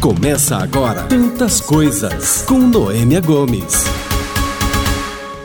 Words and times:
Começa 0.00 0.56
agora 0.56 1.02
Tantas 1.02 1.60
Coisas 1.60 2.40
com 2.48 2.54
Noêmia 2.54 3.20
Gomes. 3.20 3.84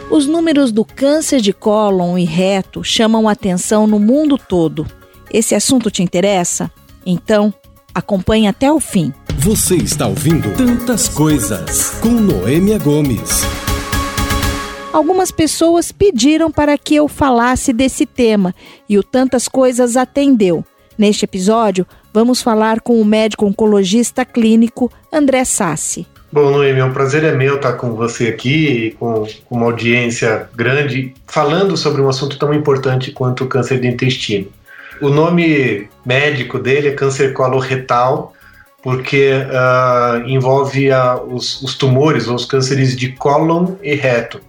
Os 0.09 0.27
números 0.27 0.71
do 0.71 0.85
câncer 0.85 1.41
de 1.41 1.51
cólon 1.51 2.17
e 2.17 2.23
reto 2.23 2.81
chamam 2.81 3.27
atenção 3.27 3.85
no 3.85 3.99
mundo 3.99 4.37
todo. 4.37 4.87
Esse 5.29 5.55
assunto 5.55 5.91
te 5.91 6.01
interessa? 6.01 6.71
Então, 7.05 7.53
acompanhe 7.93 8.47
até 8.47 8.71
o 8.71 8.79
fim. 8.79 9.13
Você 9.39 9.75
está 9.75 10.07
ouvindo 10.07 10.55
Tantas 10.55 11.09
Coisas 11.09 11.89
com 11.99 12.07
Noêmia 12.07 12.79
Gomes. 12.79 13.41
Algumas 14.93 15.31
pessoas 15.31 15.91
pediram 15.91 16.49
para 16.49 16.77
que 16.77 16.95
eu 16.95 17.09
falasse 17.09 17.73
desse 17.73 18.05
tema 18.05 18.55
e 18.87 18.97
o 18.97 19.03
Tantas 19.03 19.49
Coisas 19.49 19.97
atendeu. 19.97 20.63
Neste 20.97 21.25
episódio, 21.25 21.85
vamos 22.15 22.41
falar 22.41 22.79
com 22.79 23.01
o 23.01 23.03
médico 23.03 23.45
oncologista 23.45 24.23
clínico 24.23 24.89
André 25.11 25.43
Sassi. 25.43 26.07
Bom, 26.31 26.49
Noemi, 26.49 26.79
é 26.79 26.85
um 26.85 26.93
prazer 26.93 27.25
é 27.25 27.33
meu 27.33 27.57
estar 27.57 27.73
com 27.73 27.93
você 27.93 28.29
aqui, 28.29 28.95
com, 28.97 29.27
com 29.45 29.55
uma 29.55 29.65
audiência 29.65 30.49
grande, 30.55 31.13
falando 31.27 31.75
sobre 31.75 32.01
um 32.01 32.07
assunto 32.07 32.39
tão 32.39 32.53
importante 32.53 33.11
quanto 33.11 33.43
o 33.43 33.47
câncer 33.47 33.81
de 33.81 33.87
intestino. 33.87 34.47
O 35.01 35.09
nome 35.09 35.89
médico 36.05 36.57
dele 36.57 36.87
é 36.87 36.91
câncer 36.91 37.33
coloretal, 37.33 38.33
porque 38.81 39.31
uh, 39.33 40.25
envolve 40.25 40.91
uh, 40.91 41.21
os, 41.27 41.61
os, 41.61 41.75
tumores 41.75 42.29
ou 42.29 42.35
os 42.35 42.45
cânceres 42.45 42.95
de 42.95 43.11
cólon 43.11 43.73
e 43.83 43.93
reto. 43.93 44.39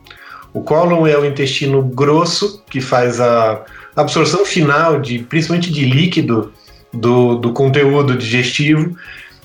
O 0.53 0.61
cólon 0.61 1.05
é 1.05 1.19
o 1.19 1.25
intestino 1.25 1.83
grosso, 1.83 2.63
que 2.71 2.81
faz 2.81 3.21
a 3.21 3.65
absorção 3.97 4.47
final, 4.47 5.01
de, 5.01 5.19
principalmente 5.19 5.73
de 5.73 5.85
líquido, 5.85 6.53
do, 6.97 7.37
do 7.37 7.53
conteúdo 7.53 8.17
digestivo, 8.17 8.97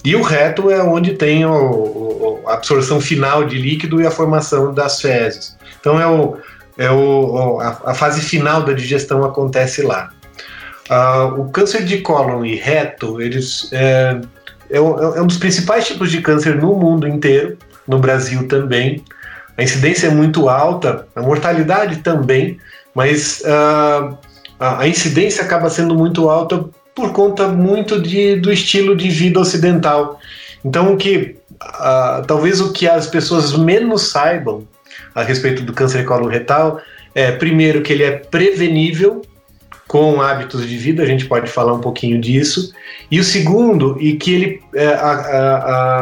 e 0.03 0.15
o 0.15 0.21
reto 0.21 0.69
é 0.71 0.81
onde 0.81 1.13
tem 1.13 1.43
a 1.43 2.53
absorção 2.53 2.99
final 2.99 3.43
de 3.43 3.57
líquido 3.57 4.01
e 4.01 4.07
a 4.07 4.11
formação 4.11 4.73
das 4.73 4.99
fezes. 4.99 5.55
Então 5.79 5.99
é, 5.99 6.07
o, 6.07 6.37
é 6.77 6.89
o, 6.89 7.59
a, 7.59 7.91
a 7.91 7.93
fase 7.93 8.21
final 8.21 8.63
da 8.63 8.73
digestão 8.73 9.23
acontece 9.23 9.83
lá. 9.83 10.09
Uh, 10.89 11.41
o 11.41 11.49
câncer 11.51 11.85
de 11.85 11.99
cólon 11.99 12.43
e 12.43 12.55
reto, 12.55 13.21
eles 13.21 13.69
é, 13.71 14.19
é, 14.69 14.77
é, 14.77 14.81
um 14.81 15.27
dos 15.27 15.37
principais 15.37 15.87
tipos 15.87 16.11
de 16.11 16.21
câncer 16.21 16.55
no 16.55 16.75
mundo 16.75 17.07
inteiro, 17.07 17.57
no 17.87 17.99
Brasil 17.99 18.47
também. 18.47 19.03
A 19.57 19.63
incidência 19.63 20.07
é 20.07 20.09
muito 20.09 20.49
alta, 20.49 21.07
a 21.15 21.21
mortalidade 21.21 21.97
também, 21.97 22.57
mas 22.95 23.41
uh, 23.41 24.17
a 24.59 24.87
incidência 24.87 25.43
acaba 25.43 25.69
sendo 25.69 25.93
muito 25.93 26.29
alta 26.29 26.65
por 26.95 27.11
conta 27.11 27.47
muito 27.47 28.01
de, 28.01 28.35
do 28.35 28.51
estilo 28.51 28.95
de 28.95 29.09
vida 29.09 29.39
ocidental. 29.39 30.19
Então, 30.63 30.93
o 30.93 30.97
que 30.97 31.35
uh, 31.61 32.25
talvez 32.27 32.61
o 32.61 32.71
que 32.71 32.87
as 32.87 33.07
pessoas 33.07 33.57
menos 33.57 34.09
saibam 34.09 34.67
a 35.15 35.23
respeito 35.23 35.63
do 35.63 35.73
câncer 35.73 36.05
coloretal 36.05 36.81
é, 37.13 37.31
primeiro, 37.31 37.81
que 37.81 37.91
ele 37.91 38.03
é 38.03 38.11
prevenível 38.11 39.21
com 39.87 40.21
hábitos 40.21 40.65
de 40.65 40.77
vida, 40.77 41.03
a 41.03 41.05
gente 41.05 41.25
pode 41.25 41.49
falar 41.49 41.73
um 41.73 41.81
pouquinho 41.81 42.19
disso. 42.19 42.71
E 43.09 43.19
o 43.19 43.23
segundo, 43.23 43.97
e 43.99 44.13
que 44.15 44.33
ele 44.33 44.61
é, 44.73 44.87
a, 44.87 45.11
a, 45.11 45.57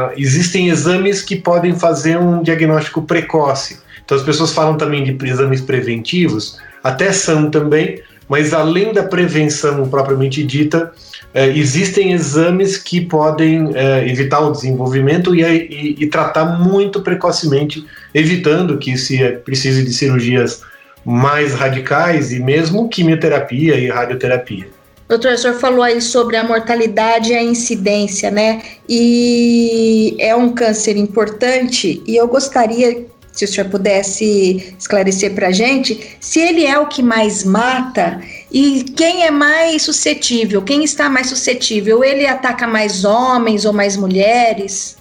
a, 0.10 0.12
existem 0.16 0.70
exames 0.70 1.24
que 1.24 1.36
podem 1.36 1.74
fazer 1.74 2.20
um 2.20 2.44
diagnóstico 2.44 3.02
precoce. 3.02 3.80
Então 4.06 4.16
as 4.16 4.24
pessoas 4.24 4.54
falam 4.54 4.78
também 4.78 5.04
de 5.04 5.28
exames 5.28 5.62
preventivos, 5.62 6.60
até 6.84 7.12
são 7.12 7.50
também, 7.50 8.00
mas 8.30 8.54
além 8.54 8.94
da 8.94 9.04
prevenção 9.04 9.90
propriamente 9.90 10.44
dita, 10.44 10.94
é, 11.34 11.48
existem 11.50 12.14
exames 12.14 12.78
que 12.78 13.02
podem 13.02 13.72
é, 13.76 14.08
evitar 14.08 14.40
o 14.40 14.52
desenvolvimento 14.52 15.36
e, 15.36 15.42
e, 15.42 15.96
e, 16.00 16.08
tratar 16.08 16.46
muito 16.60 17.02
precocemente, 17.02 17.86
evitando 18.14 18.78
que 18.78 18.98
se 18.98 19.18
precise 19.44 19.84
de 19.84 19.92
cirurgias 19.92 20.62
mais 21.04 21.54
radicais 21.54 22.32
e 22.32 22.40
mesmo 22.40 22.88
quimioterapia 22.88 23.76
e 23.76 23.88
radioterapia. 23.90 24.68
Doutor, 25.08 25.34
o 25.34 25.38
senhor 25.38 25.56
falou 25.56 25.82
aí 25.82 26.00
sobre 26.00 26.38
a 26.38 26.44
mortalidade 26.44 27.32
e 27.32 27.36
a 27.36 27.42
incidência, 27.42 28.30
né? 28.30 28.62
E 28.88 30.16
é 30.20 30.36
um 30.36 30.54
câncer 30.54 30.98
importante 30.98 32.02
e 32.06 32.16
eu 32.16 32.28
gostaria 32.28 33.08
se 33.32 33.46
o 33.46 33.48
senhor 33.48 33.70
pudesse 33.70 34.76
esclarecer 34.78 35.34
para 35.34 35.48
a 35.48 35.52
gente, 35.52 36.18
se 36.20 36.40
ele 36.40 36.66
é 36.66 36.78
o 36.78 36.88
que 36.88 37.02
mais 37.02 37.44
mata 37.44 38.22
e 38.52 38.84
quem 38.96 39.24
é 39.24 39.32
mais 39.32 39.84
suscetível, 39.84 40.62
quem 40.62 40.84
está 40.84 41.10
mais 41.10 41.28
suscetível, 41.28 42.04
ele 42.04 42.26
ataca 42.26 42.68
mais 42.68 43.06
homens 43.06 43.66
ou 43.66 43.74
mais 43.74 43.96
mulheres? 43.96 44.98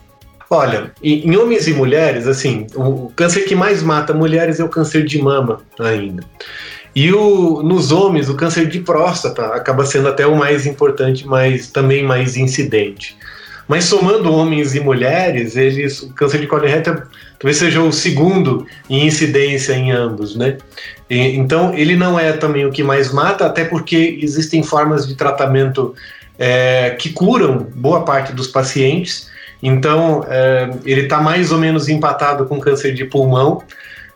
Olha, 0.51 0.93
em 1.03 1.37
homens 1.37 1.67
e 1.67 1.75
mulheres, 1.75 2.27
assim, 2.27 2.67
o 2.75 3.13
câncer 3.15 3.43
que 3.43 3.55
mais 3.55 3.83
mata 3.83 4.15
mulheres 4.15 4.59
é 4.59 4.65
o 4.65 4.69
câncer 4.69 5.05
de 5.05 5.21
mama 5.21 5.61
ainda. 5.79 6.23
E 6.95 7.13
o, 7.13 7.63
nos 7.63 7.93
homens, 7.93 8.29
o 8.29 8.35
câncer 8.35 8.67
de 8.67 8.81
próstata 8.81 9.47
acaba 9.55 9.85
sendo 9.85 10.09
até 10.09 10.27
o 10.27 10.35
mais 10.35 10.67
importante, 10.67 11.27
mas 11.27 11.71
também 11.71 12.03
mais 12.03 12.37
incidente. 12.37 13.17
Mas 13.69 13.85
somando 13.85 14.33
homens 14.33 14.75
e 14.75 14.81
mulheres, 14.81 15.55
eles, 15.55 16.01
o 16.01 16.15
câncer 16.15 16.41
de 16.41 16.47
colo 16.47 16.67
reta 16.67 17.07
talvez 17.39 17.59
seja 17.59 17.83
o 17.83 17.93
segundo 17.93 18.67
em 18.89 19.07
incidência 19.07 19.75
em 19.75 19.93
ambos, 19.93 20.35
né? 20.35 20.57
E, 21.09 21.37
então, 21.37 21.75
ele 21.75 21.95
não 21.95 22.19
é 22.19 22.33
também 22.33 22.65
o 22.65 22.73
que 22.73 22.83
mais 22.83 23.13
mata, 23.13 23.45
até 23.45 23.65
porque 23.65 24.19
existem 24.23 24.63
formas 24.63 25.07
de 25.07 25.15
tratamento 25.15 25.95
é, 26.39 26.97
que 26.99 27.11
curam 27.11 27.67
boa 27.75 28.05
parte 28.05 28.33
dos 28.33 28.47
pacientes. 28.47 29.29
Então, 29.63 30.25
é, 30.29 30.71
ele 30.85 31.03
está 31.03 31.21
mais 31.21 31.53
ou 31.53 31.59
menos 31.59 31.89
empatado 31.89 32.47
com 32.47 32.59
câncer 32.59 32.95
de 32.95 33.05
pulmão, 33.05 33.63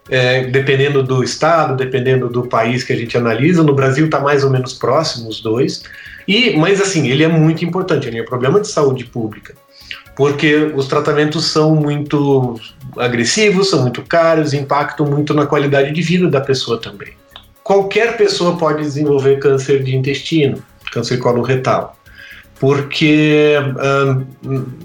é, 0.09 0.45
dependendo 0.45 1.03
do 1.03 1.23
estado, 1.23 1.77
dependendo 1.77 2.29
do 2.29 2.45
país 2.47 2.83
que 2.85 2.93
a 2.93 2.97
gente 2.97 3.17
analisa. 3.17 3.63
No 3.63 3.75
Brasil 3.75 4.07
está 4.07 4.19
mais 4.19 4.45
ou 4.45 4.51
menos 4.51 4.73
próximo 4.73 5.29
os 5.29 5.41
dois. 5.41 5.83
E, 6.27 6.57
mas 6.57 6.81
assim, 6.81 7.09
ele 7.09 7.25
é 7.25 7.29
muito 7.29 7.65
importante, 7.65 8.07
ele 8.07 8.19
é 8.19 8.23
um 8.23 8.27
problema 8.27 8.61
de 8.61 8.69
saúde 8.69 9.05
pública, 9.05 9.55
porque 10.17 10.73
os 10.75 10.87
tratamentos 10.87 11.47
são 11.47 11.75
muito 11.75 12.59
agressivos, 12.97 13.71
são 13.71 13.83
muito 13.83 14.03
caros, 14.03 14.53
impactam 14.53 15.07
muito 15.07 15.35
na 15.35 15.47
qualidade 15.47 15.93
de 15.93 16.03
vida 16.03 16.29
da 16.29 16.41
pessoa 16.41 16.81
também. 16.81 17.13
Qualquer 17.63 18.17
pessoa 18.17 18.57
pode 18.57 18.83
desenvolver 18.83 19.39
câncer 19.39 19.83
de 19.83 19.95
intestino, 19.95 20.63
câncer 20.93 21.19
coloretal, 21.19 21.97
porque 22.59 23.55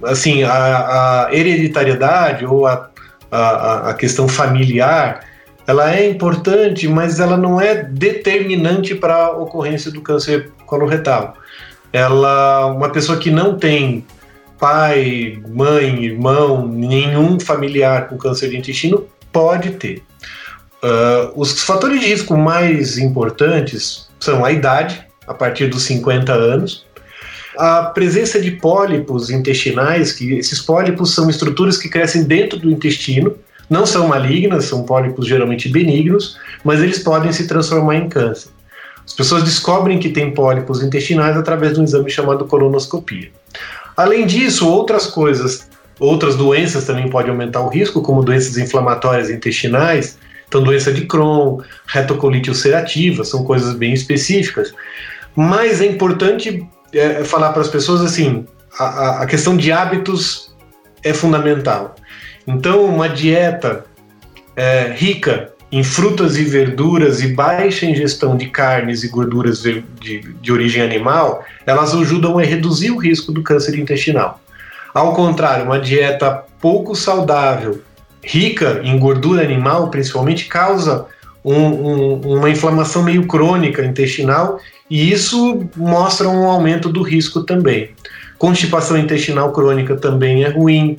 assim 0.04 0.44
a, 0.44 1.26
a 1.26 1.30
hereditariedade 1.32 2.46
ou 2.46 2.66
a, 2.66 2.90
a, 3.32 3.90
a 3.90 3.94
questão 3.94 4.28
familiar 4.28 5.22
ela 5.68 5.94
é 5.94 6.10
importante, 6.10 6.88
mas 6.88 7.20
ela 7.20 7.36
não 7.36 7.60
é 7.60 7.84
determinante 7.84 8.96
para 8.96 9.16
a 9.26 9.32
ocorrência 9.32 9.92
do 9.92 10.02
câncer 10.02 10.50
coloretal. 10.68 11.36
Ela, 11.92 12.68
uma 12.68 12.90
pessoa 12.90 13.18
que 13.18 13.32
não 13.32 13.58
tem 13.58 14.06
pai, 14.60 15.42
mãe, 15.48 16.04
irmão, 16.04 16.68
nenhum 16.68 17.40
familiar 17.40 18.08
com 18.08 18.18
câncer 18.18 18.50
de 18.50 18.58
intestino 18.58 19.08
pode 19.32 19.72
ter. 19.72 20.04
Uh, 20.84 21.32
os 21.36 21.64
fatores 21.64 22.00
de 22.00 22.08
risco 22.08 22.38
mais 22.38 22.98
importantes 23.00 24.08
são 24.20 24.46
a 24.46 24.52
idade, 24.52 25.04
a 25.26 25.34
partir 25.34 25.68
dos 25.68 25.84
50 25.84 26.32
anos, 26.32 26.86
a 27.58 27.84
presença 27.84 28.40
de 28.40 28.52
pólipos 28.52 29.32
intestinais, 29.32 30.12
que 30.12 30.34
esses 30.34 30.62
pólipos 30.62 31.16
são 31.16 31.30
estruturas 31.30 31.78
que 31.78 31.90
crescem 31.90 32.24
dentro 32.24 32.60
do 32.60 32.70
intestino 32.70 33.36
não 33.70 33.86
são 33.86 34.08
malignas, 34.08 34.66
são 34.66 34.84
pólipos 34.84 35.28
geralmente 35.28 35.68
benignos, 35.68 36.38
mas 36.64 36.82
eles 36.82 37.00
podem 37.00 37.32
se 37.32 37.48
transformar 37.48 37.96
em 37.96 38.08
câncer. 38.08 38.50
As 39.08 39.14
pessoas 39.14 39.44
descobrem 39.44 40.00
que 40.00 40.10
têm 40.10 40.34
pólipos 40.34 40.84
intestinais 40.84 41.38
através 41.38 41.74
de 41.74 41.80
um 41.80 41.84
exame 41.86 42.12
chamado 42.12 42.44
colonoscopia. 42.44 43.32
Além 43.96 44.28
disso, 44.28 44.70
outras 44.70 45.08
coisas, 45.08 45.70
outras 45.98 46.36
doenças 46.36 46.84
também 46.84 47.10
podem 47.10 47.32
aumentar 47.32 47.62
o 47.62 47.70
risco, 47.70 48.02
como 48.02 48.22
doenças 48.22 48.58
inflamatórias 48.58 49.30
intestinais, 49.30 50.20
então 50.48 50.62
doença 50.62 50.92
de 50.92 51.06
Crohn, 51.06 51.62
retocolite 51.88 52.50
ulcerativa, 52.50 53.24
são 53.24 53.46
coisas 53.46 53.74
bem 53.74 53.94
específicas. 53.94 54.74
Mas 55.34 55.80
é 55.80 55.86
importante 55.86 56.68
é, 56.94 57.24
falar 57.24 57.54
para 57.54 57.62
as 57.62 57.70
pessoas 57.70 58.02
assim, 58.02 58.46
a, 58.78 59.24
a 59.24 59.26
questão 59.26 59.56
de 59.56 59.72
hábitos 59.72 60.54
é 61.02 61.14
fundamental. 61.14 61.96
Então, 62.46 62.84
uma 62.86 63.08
dieta 63.08 63.86
é, 64.56 64.94
rica 64.96 65.54
em 65.72 65.84
frutas 65.84 66.38
e 66.38 66.44
verduras 66.44 67.22
e 67.22 67.30
baixa 67.34 67.86
ingestão 67.86 68.38
de 68.38 68.48
carnes 68.48 69.04
e 69.04 69.10
gorduras 69.10 69.62
de, 69.62 69.84
de, 70.42 70.52
origem 70.52 70.82
animal, 70.82 71.44
elas 71.66 71.94
ajudam 71.94 72.38
a 72.38 72.44
reduzir 72.44 72.92
o 72.92 72.98
risco 72.98 73.32
do 73.32 73.44
câncer 73.44 73.78
intestinal. 73.78 74.40
Ao 74.94 75.14
contrário, 75.14 75.66
uma 75.66 75.80
dieta 75.80 76.44
pouco 76.62 76.96
saudável, 76.96 77.82
rica 78.24 78.82
em 78.84 78.98
gordura 78.98 79.44
animal, 79.44 79.90
principalmente, 79.90 80.46
causa 80.46 81.06
um, 81.44 81.54
um, 81.54 82.14
uma 82.38 82.50
inflamação 82.50 83.04
meio 83.04 83.28
crônica 83.28 83.84
intestinal 83.86 84.60
e 84.90 85.12
isso 85.12 85.66
mostra 85.76 86.28
um 86.28 86.46
aumento 86.46 86.90
do 86.90 87.02
risco 87.02 87.44
também. 87.44 87.92
Constipação 88.38 88.98
intestinal 88.98 89.52
crônica 89.52 89.96
também 89.96 90.44
é 90.44 90.50
ruim. 90.50 90.98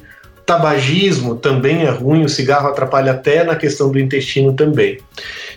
Tabagismo 0.49 1.35
também 1.35 1.83
é 1.83 1.91
ruim, 1.91 2.25
o 2.25 2.29
cigarro 2.29 2.69
atrapalha 2.69 3.13
até 3.13 3.45
na 3.45 3.55
questão 3.55 3.93
do 3.93 3.99
intestino 3.99 4.55
também. 4.55 4.97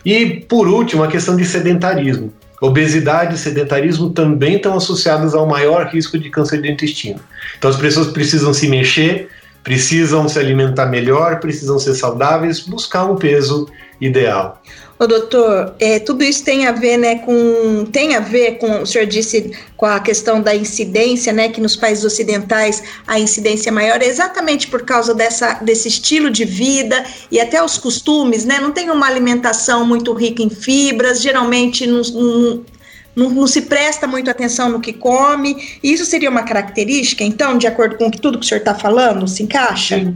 E, 0.05 0.41
por 0.49 0.67
último, 0.67 1.01
a 1.01 1.07
questão 1.07 1.37
de 1.37 1.45
sedentarismo. 1.45 2.33
Obesidade 2.61 3.35
e 3.35 3.37
sedentarismo 3.37 4.09
também 4.09 4.57
estão 4.57 4.75
associados 4.75 5.33
ao 5.33 5.47
maior 5.47 5.87
risco 5.87 6.19
de 6.19 6.29
câncer 6.29 6.61
de 6.61 6.69
intestino. 6.69 7.21
Então, 7.57 7.69
as 7.69 7.77
pessoas 7.77 8.07
precisam 8.07 8.53
se 8.53 8.67
mexer, 8.67 9.29
precisam 9.63 10.27
se 10.27 10.37
alimentar 10.37 10.87
melhor, 10.87 11.39
precisam 11.39 11.79
ser 11.79 11.93
saudáveis, 11.93 12.59
buscar 12.59 13.05
um 13.05 13.15
peso 13.15 13.69
ideal. 14.01 14.61
Ô, 15.01 15.07
doutor, 15.07 15.73
é, 15.79 15.97
tudo 15.97 16.23
isso 16.23 16.43
tem 16.43 16.67
a 16.67 16.71
ver, 16.71 16.95
né, 16.95 17.15
com 17.15 17.85
tem 17.91 18.15
a 18.15 18.19
ver 18.19 18.59
com 18.59 18.83
o 18.83 18.85
senhor 18.85 19.07
disse 19.07 19.51
com 19.75 19.87
a 19.87 19.99
questão 19.99 20.39
da 20.39 20.55
incidência, 20.55 21.33
né, 21.33 21.49
que 21.49 21.59
nos 21.59 21.75
países 21.75 22.05
ocidentais 22.05 22.83
a 23.07 23.19
incidência 23.19 23.69
é 23.69 23.71
maior, 23.71 23.99
exatamente 24.03 24.67
por 24.67 24.83
causa 24.83 25.15
dessa 25.15 25.55
desse 25.55 25.87
estilo 25.87 26.29
de 26.29 26.45
vida 26.45 27.03
e 27.31 27.39
até 27.39 27.63
os 27.63 27.79
costumes, 27.79 28.45
né? 28.45 28.59
Não 28.59 28.71
tem 28.71 28.91
uma 28.91 29.07
alimentação 29.07 29.87
muito 29.87 30.13
rica 30.13 30.43
em 30.43 30.51
fibras, 30.51 31.19
geralmente 31.19 31.87
não, 31.87 32.03
não, 32.03 32.63
não, 33.15 33.29
não 33.31 33.47
se 33.47 33.63
presta 33.63 34.05
muito 34.05 34.29
atenção 34.29 34.69
no 34.69 34.79
que 34.79 34.93
come. 34.93 35.79
Isso 35.81 36.05
seria 36.05 36.29
uma 36.29 36.43
característica, 36.43 37.23
então, 37.23 37.57
de 37.57 37.65
acordo 37.65 37.97
com 37.97 38.11
tudo 38.11 38.37
que 38.37 38.45
o 38.45 38.47
senhor 38.47 38.59
está 38.59 38.75
falando, 38.75 39.27
se 39.27 39.41
encaixa? 39.41 39.97
Sim. 39.97 40.15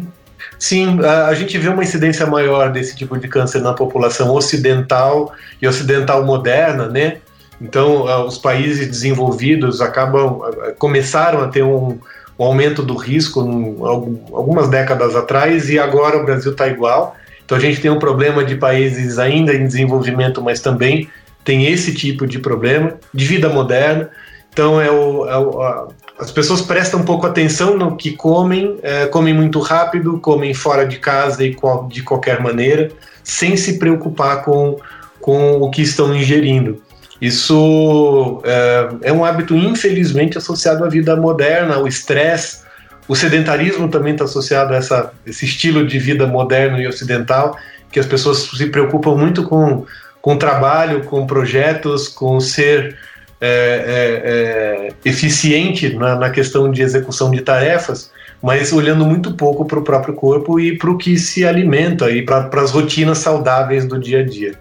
Sim, 0.57 0.99
a, 1.03 1.33
gente 1.33 1.57
vê 1.57 1.69
uma 1.69 1.83
incidência 1.83 2.25
maior 2.25 2.71
desse 2.71 2.95
tipo 2.95 3.17
de 3.17 3.27
câncer 3.27 3.61
na 3.61 3.73
população 3.73 4.33
ocidental 4.33 5.33
e 5.61 5.67
ocidental 5.67 6.23
moderna, 6.23 6.87
né? 6.87 7.17
Então, 7.61 8.03
os 8.25 8.37
países 8.37 8.87
desenvolvidos 8.87 9.81
acabam 9.81 10.41
começaram 10.77 11.41
a 11.41 11.47
ter 11.47 11.63
um, 11.63 11.97
um 12.37 12.43
aumento 12.43 12.83
do 12.83 12.95
risco 12.95 13.41
um, 13.41 13.85
algumas 13.85 14.69
décadas 14.69 15.15
atrás 15.15 15.69
e 15.69 15.79
agora 15.79 16.17
o 16.17 16.25
Brasil 16.25 16.51
está 16.51 16.67
igual. 16.67 17.15
Então, 17.43 17.57
a 17.57 17.61
gente 17.61 17.79
tem 17.79 17.91
um 17.91 17.99
problema 17.99 18.43
de 18.43 18.55
países 18.55 19.19
ainda 19.19 19.53
em 19.53 19.65
desenvolvimento, 19.65 20.41
mas 20.41 20.59
também 20.59 21.09
tem 21.43 21.65
esse 21.67 21.93
tipo 21.93 22.25
de 22.25 22.39
problema 22.39 22.95
de 23.13 23.25
vida 23.25 23.47
moderna. 23.49 24.09
Então, 24.55 24.79
é 24.79 24.89
o, 24.89 25.27
é 25.27 25.37
o 25.37 25.61
a, 25.61 25.87
as 26.17 26.31
pessoas 26.31 26.61
prestam 26.61 27.03
pouco 27.03 27.27
atenção 27.27 27.77
no 27.77 27.97
que 27.97 28.13
comem, 28.13 28.79
é, 28.81 29.05
comem 29.05 29.33
muito 29.33 29.59
rápido, 29.59 30.17
comem 30.19 30.53
fora 30.53 30.87
de 30.87 30.97
casa 30.97 31.43
e 31.43 31.53
de 31.89 32.01
qualquer 32.01 32.39
maneira, 32.39 32.89
sem 33.21 33.57
se 33.57 33.77
preocupar 33.77 34.45
com, 34.45 34.79
com 35.19 35.57
o 35.57 35.69
que 35.69 35.81
estão 35.81 36.15
ingerindo. 36.15 36.81
Isso 37.19 38.41
é, 38.45 39.09
é 39.09 39.11
um 39.11 39.25
hábito, 39.25 39.53
infelizmente, 39.57 40.37
associado 40.37 40.85
à 40.85 40.87
vida 40.87 41.17
moderna, 41.17 41.75
ao 41.75 41.85
estresse. 41.85 42.63
O 43.09 43.15
sedentarismo 43.15 43.89
também 43.89 44.13
está 44.13 44.23
associado 44.23 44.73
a 44.73 44.77
essa, 44.77 45.11
esse 45.25 45.43
estilo 45.43 45.85
de 45.85 45.99
vida 45.99 46.25
moderno 46.25 46.79
e 46.79 46.87
ocidental, 46.87 47.57
que 47.91 47.99
as 47.99 48.05
pessoas 48.05 48.37
se 48.37 48.67
preocupam 48.67 49.15
muito 49.15 49.43
com, 49.43 49.85
com 50.21 50.37
trabalho, 50.37 51.03
com 51.03 51.27
projetos, 51.27 52.07
com 52.07 52.39
ser 52.39 52.97
é, 53.41 53.47
é, 53.47 54.87
é, 54.87 54.93
eficiente 55.03 55.93
na, 55.93 56.15
na, 56.15 56.29
questão 56.29 56.71
de 56.71 56.81
execução 56.81 57.31
de 57.31 57.41
tarefas, 57.41 58.09
mas 58.41 58.71
olhando 58.71 59.05
muito 59.05 59.33
pouco 59.33 59.65
para 59.65 59.79
o 59.79 59.83
próprio 59.83 60.13
corpo 60.13 60.59
e 60.59 60.77
para 60.77 60.89
o 60.89 60.97
que 60.97 61.17
se 61.17 61.45
alimenta 61.45 62.09
e 62.09 62.21
para 62.21 62.49
as 62.61 62.71
rotinas 62.71 63.17
saudáveis 63.17 63.85
do 63.85 63.99
dia 63.99 64.19
a 64.19 64.23
dia. 64.23 64.53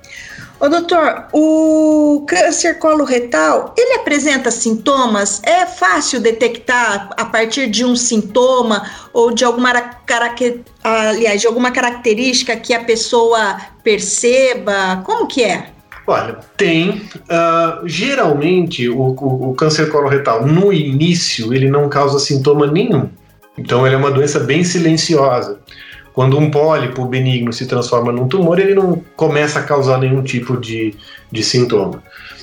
Ô, 0.58 0.68
doutor, 0.68 1.26
o 1.32 2.24
câncer 2.26 2.78
coloretal, 2.78 3.74
ele 3.76 3.94
apresenta 3.94 4.50
sintomas? 4.50 5.42
É 5.44 5.66
fácil 5.66 6.20
detectar 6.20 7.10
a 7.16 7.24
partir 7.26 7.68
de 7.68 7.84
um 7.84 7.94
sintoma 7.94 8.88
ou 9.12 9.32
de 9.32 9.44
alguma, 9.44 9.72
aliás, 10.82 11.40
de 11.40 11.46
alguma 11.46 11.70
característica 11.70 12.56
que 12.56 12.72
a 12.72 12.82
pessoa 12.82 13.60
perceba? 13.82 15.02
Como 15.04 15.26
que 15.26 15.44
é? 15.44 15.73
Olha, 16.06 16.36
tem. 16.56 16.90
Uh, 16.90 17.86
geralmente, 17.86 18.88
o, 18.88 18.98
o, 18.98 19.50
o, 19.50 19.54
câncer 19.54 19.90
coloretal, 19.90 20.46
no 20.46 20.72
início, 20.72 21.54
ele 21.54 21.70
não 21.70 21.88
causa 21.88 22.18
sintoma 22.18 22.66
nenhum. 22.66 23.08
Então, 23.56 23.86
ele 23.86 23.94
é 23.94 23.98
uma 23.98 24.10
doença 24.10 24.40
bem 24.40 24.64
silenciosa. 24.64 25.58
Quando 26.12 26.38
um 26.38 26.50
pólipo 26.50 27.04
benigno 27.06 27.52
se 27.52 27.66
transforma 27.66 28.12
num 28.12 28.28
tumor, 28.28 28.58
ele 28.58 28.74
não 28.74 29.02
começa 29.16 29.58
a 29.58 29.62
causar 29.62 29.98
nenhum 29.98 30.22
tipo 30.22 30.56
de, 30.56 30.94
de 31.32 31.42
sintoma. 31.42 32.02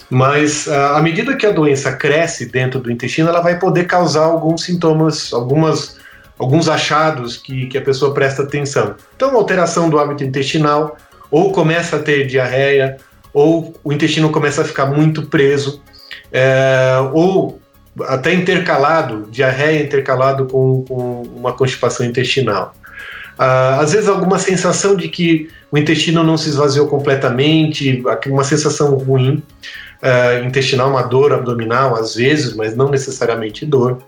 Mas 0.10 0.68
uh, 0.68 0.96
à 0.96 1.02
medida 1.02 1.38
que 1.38 1.46
a 1.46 1.52
doença 1.52 1.94
cresce 1.94 2.48
dentro 2.48 2.82
do 2.82 2.92
intestino, 2.92 3.30
ela 3.30 3.40
vai 3.40 3.60
poder 3.60 3.86
causar 3.86 4.26
alguns 4.26 4.64
sintomas, 4.64 5.32
algumas, 5.32 5.98
alguns 6.38 6.68
achados 6.68 7.38
que, 7.38 7.68
que 7.68 7.78
a 7.78 7.82
pessoa 7.82 8.14
presta 8.14 8.42
atenção. 8.42 8.96
Então, 9.16 9.34
alteração 9.36 9.90
do 9.90 9.98
hábito 10.00 10.24
intestinal, 10.24 10.98
ou 11.30 11.54
começa 11.54 11.96
a 11.96 12.00
ter 12.00 12.28
diarreia, 12.28 12.98
ou 13.34 13.74
o 13.84 13.94
intestino 13.94 14.30
começa 14.30 14.62
a 14.62 14.66
ficar 14.66 14.86
muito 14.86 15.24
preso, 15.24 15.82
é, 16.32 16.98
ou 17.14 17.60
até 18.02 18.34
intercalado, 18.34 19.28
diarreia 19.30 19.84
intercalado 19.84 20.46
com, 20.46 20.84
com 20.88 21.24
uma 21.36 21.54
constipação 21.54 22.06
intestinal. 22.06 22.74
Ah, 23.38 23.80
às 23.80 23.92
vezes 23.94 24.08
alguma 24.08 24.38
sensação 24.38 24.96
de 24.96 25.08
que 25.10 25.50
o 25.72 25.78
intestino 25.78 26.24
não 26.24 26.38
se 26.38 26.50
esvaziou 26.50 26.88
completamente, 26.88 28.04
uma 28.28 28.44
sensação 28.44 28.94
ruim, 28.96 29.42
uh, 30.04 30.46
intestinal, 30.46 30.90
uma 30.90 31.02
dor 31.02 31.34
abdominal 31.34 31.96
às 31.96 32.14
vezes, 32.14 32.56
mas 32.56 32.76
não 32.76 32.90
necessariamente 32.90 33.66
dor. 33.66 34.04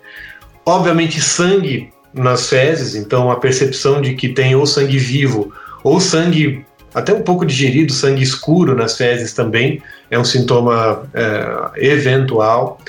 Obviamente 0.66 1.20
sangue 1.20 1.92
nas 2.14 2.48
fezes, 2.48 2.96
então 2.96 3.32
a 3.32 3.38
percepção 3.38 4.02
de 4.02 4.14
que 4.14 4.30
tem 4.30 4.56
ou 4.56 4.68
sangue 4.68 5.00
vivo 5.00 5.52
ou 5.84 6.00
sangue 6.00 6.64
até 6.94 7.14
um 7.14 7.22
pouco 7.22 7.46
digerido, 7.46 7.92
sangue 7.92 8.22
escuro 8.22 8.76
nas 8.76 8.98
fezes 8.98 9.34
também, 9.34 9.82
é 10.12 10.20
um 10.20 10.24
sintoma 10.24 11.04
é, 11.14 11.92
eventual. 11.92 12.80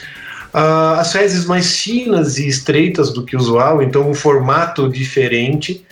Uh, 0.55 1.01
as 1.01 1.11
fezes 1.11 1.47
mais 1.47 1.81
finas 1.81 2.39
e 2.39 2.47
estreitas 2.47 3.13
do 3.13 3.25
que 3.25 3.35
o 3.35 3.39
usual, 3.41 3.83
então 3.83 4.09
um 4.09 4.15
formato 4.15 4.89
diferente. 4.89 5.85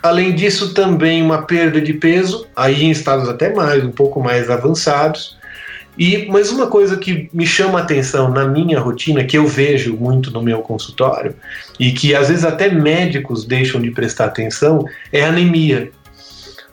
Além 0.00 0.32
disso, 0.32 0.72
também 0.72 1.20
uma 1.22 1.42
perda 1.42 1.80
de 1.80 1.92
peso, 1.92 2.46
aí 2.54 2.84
em 2.84 2.90
estados 2.92 3.28
até 3.28 3.52
mais, 3.52 3.82
um 3.82 3.90
pouco 3.90 4.22
mais 4.22 4.48
avançados. 4.48 5.36
E 5.98 6.26
mas 6.26 6.50
uma 6.50 6.68
coisa 6.68 6.96
que 6.96 7.28
me 7.32 7.44
chama 7.44 7.80
a 7.80 7.82
atenção 7.82 8.30
na 8.30 8.46
minha 8.46 8.78
rotina, 8.78 9.24
que 9.24 9.36
eu 9.36 9.46
vejo 9.46 9.96
muito 9.96 10.30
no 10.30 10.40
meu 10.40 10.60
consultório, 10.60 11.34
e 11.80 11.90
que 11.90 12.14
às 12.14 12.28
vezes 12.28 12.44
até 12.44 12.68
médicos 12.68 13.44
deixam 13.44 13.80
de 13.80 13.90
prestar 13.90 14.26
atenção, 14.26 14.84
é 15.10 15.24
anemia 15.24 15.90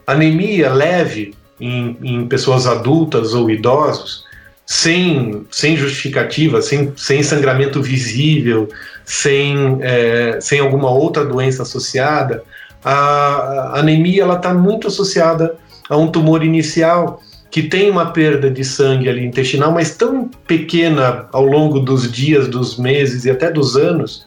anemia 0.06 0.72
leve 0.74 1.34
em, 1.60 1.98
em 2.02 2.28
pessoas 2.28 2.68
adultas 2.68 3.34
ou 3.34 3.50
idosos, 3.50 4.26
sem, 4.66 5.46
sem 5.52 5.76
justificativa, 5.76 6.62
sem, 6.62 6.94
sem 6.96 7.22
sangramento 7.22 7.82
visível, 7.82 8.70
sem, 9.06 9.78
é, 9.82 10.40
sem 10.42 10.60
alguma 10.60 10.90
outra 10.90 11.26
doença 11.26 11.64
associada, 11.64 12.44
a, 12.84 13.80
anemia 13.80 14.26
está 14.32 14.54
muito 14.54 14.88
associada 14.88 15.56
a 15.90 15.98
um 15.98 16.08
tumor 16.08 16.44
inicial 16.44 17.22
que 17.50 17.62
tem 17.62 17.92
uma 17.92 18.08
perda 18.08 18.50
de 18.50 18.66
sangue 18.66 19.08
ali 19.08 19.24
intestinal, 19.24 19.72
mas 19.72 19.96
tão 19.96 20.28
pequena 20.48 21.28
ao 21.32 21.46
longo 21.46 21.80
dos 21.80 22.12
dias, 22.12 22.48
dos 22.48 22.78
meses 22.78 23.26
e 23.26 23.30
até 23.30 23.52
dos 23.52 23.76
anos, 23.76 24.26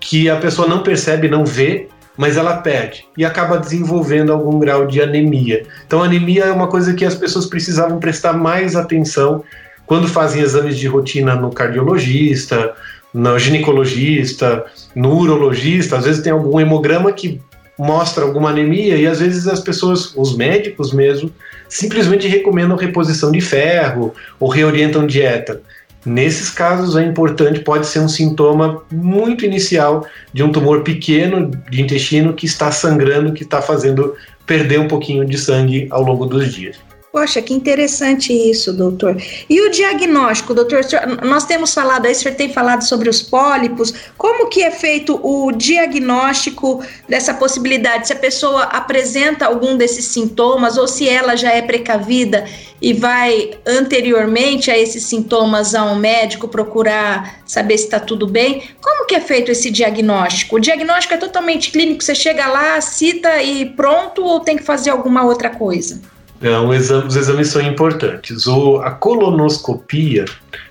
que 0.00 0.30
a 0.30 0.36
pessoa 0.36 0.66
não 0.66 0.82
percebe, 0.82 1.28
não 1.28 1.44
vê, 1.44 1.88
mas 2.16 2.36
ela 2.36 2.58
perde 2.58 3.04
e 3.16 3.24
acaba 3.24 3.58
desenvolvendo 3.58 4.32
algum 4.32 4.58
grau 4.58 4.86
de 4.86 5.00
anemia. 5.00 5.64
Então, 5.86 6.02
anemia 6.02 6.44
é 6.44 6.52
uma 6.52 6.68
coisa 6.68 6.94
que 6.94 7.04
as 7.04 7.14
pessoas 7.14 7.46
precisavam 7.46 7.98
prestar 7.98 8.32
mais 8.34 8.76
atenção 8.76 9.42
quando 9.86 10.06
fazem 10.06 10.42
exames 10.42 10.78
de 10.78 10.86
rotina 10.86 11.34
no 11.34 11.50
cardiologista, 11.50 12.74
no 13.12 13.38
ginecologista, 13.38 14.64
no 14.94 15.16
urologista. 15.18 15.96
Às 15.96 16.04
vezes 16.04 16.22
tem 16.22 16.32
algum 16.32 16.60
hemograma 16.60 17.12
que 17.12 17.40
mostra 17.78 18.24
alguma 18.24 18.50
anemia 18.50 18.96
e 18.96 19.06
às 19.06 19.20
vezes 19.20 19.46
as 19.48 19.60
pessoas, 19.60 20.14
os 20.16 20.36
médicos 20.36 20.92
mesmo, 20.92 21.30
simplesmente 21.68 22.28
recomendam 22.28 22.76
reposição 22.76 23.32
de 23.32 23.40
ferro 23.40 24.14
ou 24.38 24.48
reorientam 24.48 25.06
dieta. 25.06 25.62
Nesses 26.04 26.50
casos, 26.50 26.96
é 26.96 27.04
importante, 27.04 27.60
pode 27.60 27.86
ser 27.86 28.00
um 28.00 28.08
sintoma 28.08 28.82
muito 28.90 29.44
inicial 29.44 30.04
de 30.32 30.42
um 30.42 30.50
tumor 30.50 30.82
pequeno 30.82 31.50
de 31.70 31.80
intestino 31.80 32.34
que 32.34 32.44
está 32.44 32.72
sangrando, 32.72 33.32
que 33.32 33.44
está 33.44 33.62
fazendo 33.62 34.14
perder 34.44 34.80
um 34.80 34.88
pouquinho 34.88 35.24
de 35.24 35.38
sangue 35.38 35.86
ao 35.90 36.02
longo 36.02 36.26
dos 36.26 36.52
dias. 36.52 36.76
Poxa, 37.12 37.42
que 37.42 37.52
interessante 37.52 38.32
isso, 38.32 38.72
doutor. 38.72 39.20
E 39.46 39.60
o 39.60 39.70
diagnóstico, 39.70 40.54
doutor? 40.54 40.80
Nós 41.22 41.44
temos 41.44 41.74
falado 41.74 42.06
aí, 42.06 42.12
o 42.12 42.14
senhor 42.14 42.34
tem 42.34 42.50
falado 42.50 42.88
sobre 42.88 43.10
os 43.10 43.20
pólipos. 43.20 43.92
Como 44.16 44.48
que 44.48 44.62
é 44.62 44.70
feito 44.70 45.20
o 45.22 45.52
diagnóstico 45.52 46.82
dessa 47.06 47.34
possibilidade? 47.34 48.06
Se 48.06 48.14
a 48.14 48.16
pessoa 48.16 48.62
apresenta 48.62 49.44
algum 49.44 49.76
desses 49.76 50.06
sintomas 50.06 50.78
ou 50.78 50.88
se 50.88 51.06
ela 51.06 51.36
já 51.36 51.52
é 51.52 51.60
precavida 51.60 52.46
e 52.80 52.94
vai 52.94 53.50
anteriormente 53.66 54.70
a 54.70 54.78
esses 54.78 55.04
sintomas 55.04 55.74
a 55.74 55.84
um 55.84 55.96
médico 55.96 56.48
procurar 56.48 57.42
saber 57.44 57.76
se 57.76 57.84
está 57.84 58.00
tudo 58.00 58.26
bem. 58.26 58.62
Como 58.80 59.06
que 59.06 59.14
é 59.14 59.20
feito 59.20 59.50
esse 59.50 59.70
diagnóstico? 59.70 60.56
O 60.56 60.60
diagnóstico 60.60 61.12
é 61.12 61.18
totalmente 61.18 61.72
clínico, 61.72 62.02
você 62.02 62.14
chega 62.14 62.46
lá, 62.46 62.80
cita 62.80 63.42
e 63.42 63.66
pronto 63.66 64.24
ou 64.24 64.40
tem 64.40 64.56
que 64.56 64.64
fazer 64.64 64.88
alguma 64.88 65.22
outra 65.24 65.50
coisa? 65.50 66.00
Exame, 66.42 67.06
os 67.06 67.16
exames 67.16 67.48
são 67.48 67.62
importantes. 67.62 68.46
O, 68.46 68.78
a 68.78 68.90
colonoscopia, 68.90 70.24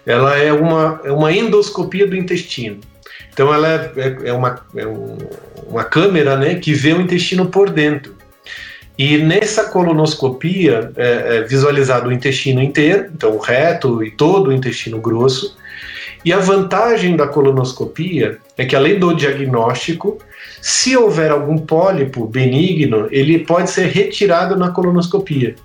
ela 0.06 0.38
é 0.38 0.52
uma, 0.52 1.00
é 1.04 1.12
uma 1.12 1.32
endoscopia 1.32 2.06
do 2.06 2.16
intestino. 2.16 2.80
Então 3.34 3.54
ela 3.54 3.68
é, 3.68 3.92
é, 3.96 4.18
é 4.30 4.34
uma, 4.34 4.62
é 4.76 4.86
um, 4.86 5.18
uma 5.68 5.84
câmera 5.84 6.36
né, 6.36 6.56
que 6.56 6.74
vê 6.74 6.94
o 6.94 7.02
intestino 7.02 7.46
por 7.46 7.70
dentro. 7.70 8.16
E 8.98 9.18
nessa 9.18 9.64
colonoscopia 9.70 10.92
é, 10.96 11.38
é 11.38 11.42
visualizado 11.42 12.10
o 12.10 12.12
intestino 12.12 12.62
inteiro, 12.62 13.10
então 13.16 13.36
o 13.36 13.40
reto 13.40 14.04
e 14.04 14.12
todo 14.12 14.50
o 14.50 14.54
intestino 14.54 15.00
grosso. 15.00 15.58
E 16.24 16.32
a 16.32 16.38
vantagem 16.38 17.16
da 17.16 17.28
colonoscopia 17.28 18.38
é 18.58 18.66
que 18.66 18.76
além 18.76 19.00
do 19.00 19.14
diagnóstico, 19.14 20.20
se 20.62 20.96
houver 20.96 21.32
algum 21.32 21.58
pólipo 21.58 22.28
benigno, 22.28 23.08
ele 23.12 23.40
pode 23.40 23.70
ser 23.72 23.88
retirado 23.88 24.56
na 24.56 24.70
colonoscopia. 24.70 25.56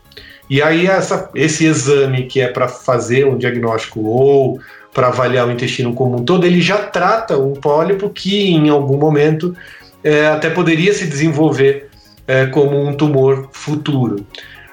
E 0.49 0.63
aí 0.63 0.87
essa, 0.87 1.29
esse 1.35 1.67
exame 1.67 2.25
que 2.25 2.41
é 2.41 2.49
para 2.49 2.69
fazer 2.69 3.27
um 3.27 3.37
diagnóstico 3.37 4.01
ou 4.01 4.61
para 4.95 5.09
avaliar 5.09 5.47
o 5.47 5.53
intestino 5.53 5.93
como 5.93 6.17
um 6.17 6.25
todo, 6.25 6.47
ele 6.47 6.61
já 6.61 6.79
trata 6.79 7.37
um 7.37 7.53
pólipo 7.53 8.09
que 8.09 8.51
em 8.51 8.71
algum 8.71 8.97
momento 8.97 9.55
é, 10.03 10.29
até 10.29 10.49
poderia 10.49 10.95
se 10.95 11.07
desenvolver 11.07 11.91
é, 12.27 12.47
como 12.47 12.81
um 12.81 12.95
tumor 12.95 13.49
futuro. 13.53 14.25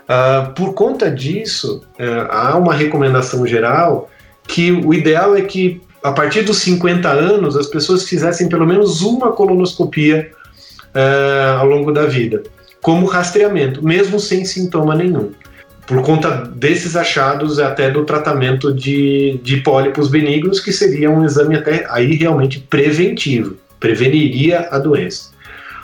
Uh, 0.03 0.53
por 0.53 0.73
conta 0.73 1.09
disso, 1.09 1.81
uh, 1.97 2.29
há 2.29 2.57
uma 2.57 2.73
recomendação 2.73 3.47
geral 3.47 4.09
que 4.47 4.71
o 4.71 4.93
ideal 4.93 5.35
é 5.35 5.41
que 5.41 5.81
a 6.03 6.12
partir 6.12 6.41
dos 6.41 6.57
50 6.57 7.09
anos, 7.09 7.55
as 7.55 7.67
pessoas 7.67 8.03
fizessem 8.03 8.50
pelo 8.50 8.67
menos 8.67 9.01
uma 9.01 9.31
colonoscopia 9.31 10.31
uh, 10.93 11.59
ao 11.59 11.65
longo 11.65 11.93
da 11.93 12.05
vida, 12.05 12.43
como 12.81 13.05
rastreamento, 13.05 13.83
mesmo 13.83 14.19
sem 14.19 14.43
sintoma 14.43 14.95
nenhum. 14.95 15.31
Por 15.88 16.01
conta 16.01 16.51
desses 16.55 16.95
achados, 16.95 17.59
até 17.59 17.89
do 17.89 18.03
tratamento 18.03 18.73
de, 18.73 19.39
de 19.43 19.57
pólipos 19.57 20.09
benignos, 20.09 20.59
que 20.59 20.73
seria 20.73 21.09
um 21.09 21.25
exame 21.25 21.55
até 21.55 21.85
aí 21.89 22.15
realmente 22.15 22.59
preventivo, 22.59 23.55
preveniria 23.79 24.67
a 24.71 24.79
doença. 24.79 25.31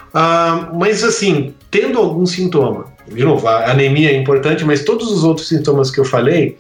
Uh, 0.10 0.78
mas 0.78 1.04
assim, 1.04 1.54
tendo 1.72 1.98
algum 1.98 2.26
sintoma, 2.26 2.86
de 3.08 3.24
novo, 3.24 3.48
a 3.48 3.72
anemia 3.72 4.12
é 4.12 4.16
importante, 4.16 4.66
mas 4.66 4.84
todos 4.84 5.12
os 5.12 5.24
outros 5.24 5.48
sintomas 5.48 5.90
que 5.92 6.00
eu 6.00 6.06
falei, 6.06 6.58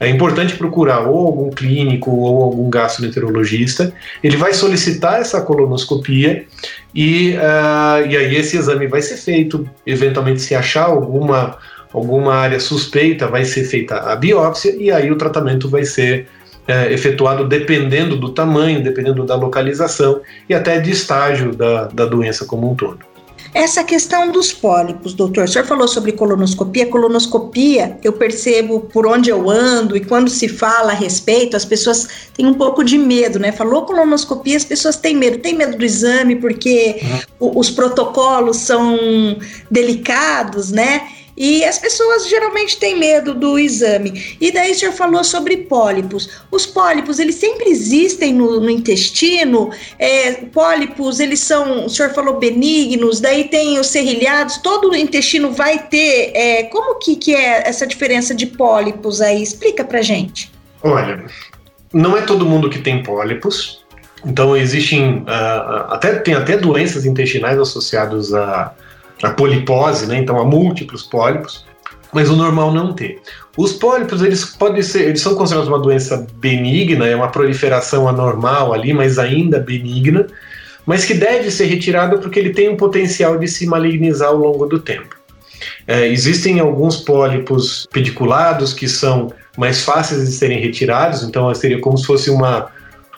é 0.00 0.08
importante 0.08 0.56
procurar 0.56 1.00
ou 1.00 1.26
algum 1.26 1.50
clínico 1.50 2.10
ou 2.10 2.42
algum 2.42 2.70
gastroenterologista. 2.70 3.92
Ele 4.24 4.34
vai 4.34 4.54
solicitar 4.54 5.20
essa 5.20 5.42
colonoscopia 5.42 6.46
e, 6.94 7.34
uh, 7.34 8.06
e 8.08 8.16
aí 8.16 8.34
esse 8.34 8.56
exame 8.56 8.86
vai 8.86 9.02
ser 9.02 9.18
feito. 9.18 9.68
Eventualmente, 9.86 10.40
se 10.40 10.54
achar 10.54 10.86
alguma, 10.86 11.58
alguma 11.92 12.34
área 12.34 12.58
suspeita, 12.58 13.26
vai 13.26 13.44
ser 13.44 13.64
feita 13.64 13.96
a 13.96 14.16
biópsia 14.16 14.74
e 14.74 14.90
aí 14.90 15.12
o 15.12 15.16
tratamento 15.16 15.68
vai 15.68 15.84
ser 15.84 16.26
uh, 16.66 16.90
efetuado 16.90 17.46
dependendo 17.46 18.16
do 18.16 18.30
tamanho, 18.30 18.82
dependendo 18.82 19.26
da 19.26 19.34
localização 19.34 20.22
e 20.48 20.54
até 20.54 20.80
de 20.80 20.90
estágio 20.90 21.54
da, 21.54 21.88
da 21.88 22.06
doença 22.06 22.46
como 22.46 22.72
um 22.72 22.74
todo. 22.74 23.09
Essa 23.52 23.82
questão 23.82 24.30
dos 24.30 24.52
pólipos, 24.52 25.12
doutor, 25.12 25.44
o 25.44 25.48
senhor 25.48 25.66
falou 25.66 25.88
sobre 25.88 26.12
colonoscopia. 26.12 26.86
Colonoscopia, 26.86 27.98
eu 28.02 28.12
percebo 28.12 28.80
por 28.80 29.06
onde 29.06 29.28
eu 29.28 29.50
ando 29.50 29.96
e 29.96 30.04
quando 30.04 30.30
se 30.30 30.48
fala 30.48 30.92
a 30.92 30.94
respeito, 30.94 31.56
as 31.56 31.64
pessoas 31.64 32.08
têm 32.34 32.46
um 32.46 32.54
pouco 32.54 32.84
de 32.84 32.96
medo, 32.96 33.38
né? 33.38 33.50
Falou 33.50 33.82
colonoscopia, 33.82 34.56
as 34.56 34.64
pessoas 34.64 34.96
têm 34.96 35.16
medo. 35.16 35.38
Tem 35.38 35.56
medo 35.56 35.76
do 35.76 35.84
exame 35.84 36.36
porque 36.36 37.00
uhum. 37.40 37.58
os 37.58 37.70
protocolos 37.70 38.58
são 38.58 38.96
delicados, 39.70 40.70
né? 40.70 41.08
E 41.36 41.64
as 41.64 41.78
pessoas 41.78 42.28
geralmente 42.28 42.78
têm 42.78 42.98
medo 42.98 43.34
do 43.34 43.58
exame. 43.58 44.36
E 44.40 44.52
daí 44.52 44.72
o 44.72 44.74
senhor 44.74 44.92
falou 44.92 45.24
sobre 45.24 45.56
pólipos. 45.56 46.28
Os 46.50 46.66
pólipos, 46.66 47.18
eles 47.18 47.36
sempre 47.36 47.70
existem 47.70 48.34
no, 48.34 48.60
no 48.60 48.70
intestino. 48.70 49.70
É, 49.98 50.32
pólipos, 50.32 51.20
eles 51.20 51.40
são, 51.40 51.86
o 51.86 51.90
senhor 51.90 52.12
falou 52.12 52.38
benignos, 52.38 53.20
daí 53.20 53.44
tem 53.44 53.78
os 53.78 53.86
serrilhados, 53.86 54.58
todo 54.58 54.90
o 54.90 54.96
intestino 54.96 55.52
vai 55.52 55.78
ter. 55.88 56.32
É, 56.34 56.64
como 56.64 56.98
que, 56.98 57.16
que 57.16 57.34
é 57.34 57.68
essa 57.68 57.86
diferença 57.86 58.34
de 58.34 58.46
pólipos 58.46 59.20
aí? 59.20 59.42
Explica 59.42 59.84
pra 59.84 60.02
gente. 60.02 60.52
Olha, 60.82 61.24
não 61.92 62.16
é 62.16 62.22
todo 62.22 62.46
mundo 62.46 62.70
que 62.70 62.78
tem 62.78 63.02
pólipos. 63.02 63.80
Então 64.24 64.56
existem 64.56 65.20
uh, 65.20 65.88
até 65.88 66.14
tem 66.16 66.34
até 66.34 66.56
doenças 66.56 67.06
intestinais 67.06 67.58
associadas 67.58 68.34
a 68.34 68.74
a 69.22 69.30
polipose, 69.30 70.06
né? 70.06 70.18
Então 70.18 70.38
há 70.38 70.44
múltiplos 70.44 71.02
pólipos, 71.02 71.64
mas 72.12 72.28
o 72.28 72.36
normal 72.36 72.72
não 72.72 72.92
ter. 72.92 73.20
Os 73.56 73.74
pólipos 73.74 74.22
eles 74.22 74.44
podem 74.44 74.82
ser, 74.82 75.08
eles 75.08 75.20
são 75.20 75.34
considerados 75.34 75.68
uma 75.68 75.78
doença 75.78 76.26
benigna, 76.36 77.06
é 77.06 77.14
uma 77.14 77.28
proliferação 77.28 78.08
anormal 78.08 78.72
ali, 78.72 78.92
mas 78.92 79.18
ainda 79.18 79.58
benigna, 79.58 80.26
mas 80.86 81.04
que 81.04 81.14
deve 81.14 81.50
ser 81.50 81.66
retirada 81.66 82.18
porque 82.18 82.38
ele 82.38 82.50
tem 82.50 82.68
um 82.68 82.76
potencial 82.76 83.38
de 83.38 83.46
se 83.46 83.66
malignizar 83.66 84.28
ao 84.28 84.36
longo 84.36 84.66
do 84.66 84.78
tempo. 84.78 85.14
É, 85.86 86.06
existem 86.06 86.58
alguns 86.58 86.96
pólipos 86.96 87.86
pediculados 87.92 88.72
que 88.72 88.88
são 88.88 89.32
mais 89.56 89.82
fáceis 89.82 90.24
de 90.24 90.32
serem 90.32 90.58
retirados, 90.58 91.22
então 91.22 91.52
seria 91.54 91.80
como 91.80 91.98
se 91.98 92.06
fosse 92.06 92.30
uma, 92.30 92.70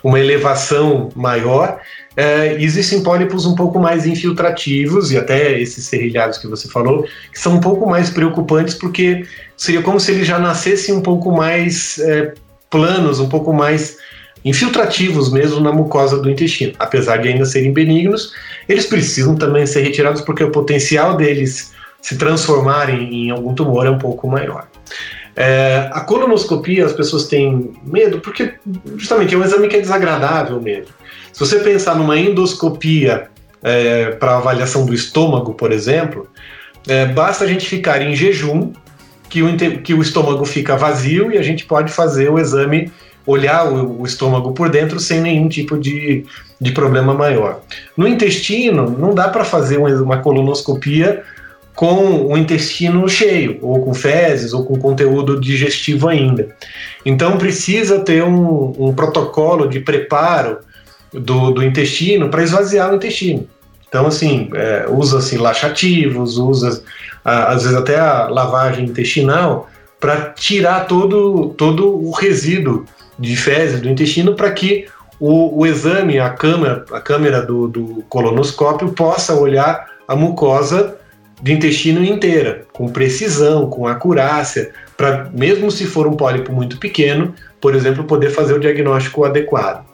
uma 0.02 0.18
elevação 0.18 1.10
maior, 1.14 1.78
é, 2.16 2.54
existem 2.62 3.02
pólipos 3.02 3.46
um 3.46 3.54
pouco 3.54 3.78
mais 3.78 4.06
infiltrativos, 4.06 5.10
e 5.12 5.18
até 5.18 5.58
esses 5.60 5.84
serrilhados 5.84 6.38
que 6.38 6.46
você 6.46 6.68
falou, 6.68 7.04
que 7.32 7.38
são 7.38 7.54
um 7.54 7.60
pouco 7.60 7.88
mais 7.88 8.10
preocupantes, 8.10 8.74
porque 8.74 9.26
seria 9.56 9.82
como 9.82 9.98
se 9.98 10.12
eles 10.12 10.26
já 10.26 10.38
nascessem 10.38 10.94
um 10.94 11.00
pouco 11.00 11.32
mais 11.32 11.98
é, 11.98 12.34
planos, 12.68 13.20
um 13.20 13.28
pouco 13.28 13.52
mais 13.52 13.96
infiltrativos 14.44 15.30
mesmo 15.30 15.60
na 15.60 15.72
mucosa 15.72 16.18
do 16.18 16.28
intestino. 16.28 16.72
Apesar 16.78 17.18
de 17.18 17.28
ainda 17.28 17.44
serem 17.44 17.72
benignos, 17.72 18.32
eles 18.68 18.86
precisam 18.86 19.36
também 19.36 19.66
ser 19.66 19.82
retirados 19.82 20.20
porque 20.20 20.42
o 20.42 20.50
potencial 20.50 21.16
deles 21.16 21.72
se 22.00 22.18
transformarem 22.18 23.26
em 23.26 23.30
algum 23.30 23.54
tumor 23.54 23.86
é 23.86 23.90
um 23.90 23.98
pouco 23.98 24.26
maior. 24.28 24.66
É, 25.34 25.88
a 25.92 26.00
colonoscopia, 26.00 26.84
as 26.84 26.92
pessoas 26.92 27.26
têm 27.26 27.72
medo 27.84 28.20
porque 28.20 28.54
justamente 28.96 29.34
é 29.34 29.38
um 29.38 29.44
exame 29.44 29.68
que 29.68 29.76
é 29.76 29.80
desagradável 29.80 30.60
mesmo. 30.60 30.92
Se 31.32 31.40
você 31.40 31.58
pensar 31.60 31.96
numa 31.96 32.16
endoscopia 32.16 33.28
é, 33.62 34.10
para 34.10 34.36
avaliação 34.36 34.84
do 34.84 34.92
estômago, 34.92 35.54
por 35.54 35.72
exemplo, 35.72 36.28
é, 36.86 37.06
basta 37.06 37.44
a 37.44 37.46
gente 37.46 37.66
ficar 37.66 38.02
em 38.02 38.14
jejum, 38.14 38.72
que 39.28 39.42
o, 39.42 39.56
que 39.82 39.94
o 39.94 40.02
estômago 40.02 40.44
fica 40.44 40.76
vazio 40.76 41.32
e 41.32 41.38
a 41.38 41.42
gente 41.42 41.64
pode 41.64 41.90
fazer 41.90 42.30
o 42.30 42.38
exame, 42.38 42.92
olhar 43.26 43.66
o, 43.72 44.02
o 44.02 44.04
estômago 44.04 44.52
por 44.52 44.68
dentro 44.68 45.00
sem 45.00 45.20
nenhum 45.20 45.48
tipo 45.48 45.78
de, 45.78 46.26
de 46.60 46.72
problema 46.72 47.14
maior. 47.14 47.60
No 47.96 48.06
intestino, 48.06 48.90
não 48.90 49.14
dá 49.14 49.28
para 49.28 49.44
fazer 49.44 49.78
uma 49.78 50.18
colonoscopia 50.18 51.22
com 51.74 52.26
o 52.26 52.36
intestino 52.36 53.08
cheio, 53.08 53.58
ou 53.62 53.82
com 53.82 53.94
fezes, 53.94 54.52
ou 54.52 54.64
com 54.66 54.78
conteúdo 54.78 55.40
digestivo 55.40 56.08
ainda. 56.08 56.54
Então 57.06 57.38
precisa 57.38 58.00
ter 58.00 58.22
um, 58.22 58.74
um 58.78 58.92
protocolo 58.92 59.66
de 59.66 59.80
preparo 59.80 60.58
do, 61.12 61.50
do 61.50 61.62
intestino 61.62 62.28
para 62.28 62.42
esvaziar 62.42 62.90
o 62.90 62.96
intestino. 62.96 63.48
Então, 63.88 64.06
assim, 64.06 64.48
é, 64.54 64.86
usa 64.88 65.18
assim, 65.18 65.36
laxativos, 65.36 66.38
usa 66.38 66.82
às 67.24 67.62
vezes 67.62 67.76
até 67.76 68.00
a 68.00 68.26
lavagem 68.28 68.86
intestinal 68.86 69.68
para 70.00 70.30
tirar 70.30 70.86
todo, 70.86 71.50
todo 71.50 71.94
o 71.94 72.10
resíduo 72.10 72.84
de 73.18 73.36
fezes 73.36 73.80
do 73.80 73.88
intestino 73.88 74.34
para 74.34 74.50
que 74.50 74.86
o, 75.20 75.60
o, 75.60 75.66
exame, 75.66 76.18
a 76.18 76.30
câmera, 76.30 76.84
a 76.90 77.00
câmera 77.00 77.42
do, 77.42 77.68
do 77.68 78.04
colonoscópio 78.08 78.88
possa 78.92 79.34
olhar 79.34 79.86
a 80.08 80.16
mucosa 80.16 80.96
do 81.40 81.50
intestino 81.50 82.04
inteira, 82.04 82.64
com 82.72 82.88
precisão, 82.88 83.68
com 83.68 83.86
acurácia, 83.86 84.72
para 84.96 85.30
mesmo 85.32 85.70
se 85.70 85.86
for 85.86 86.06
um 86.06 86.16
pólipo 86.16 86.52
muito 86.52 86.78
pequeno, 86.78 87.34
por 87.60 87.74
exemplo, 87.74 88.04
poder 88.04 88.30
fazer 88.30 88.54
o 88.54 88.60
diagnóstico 88.60 89.24
adequado. 89.24 89.84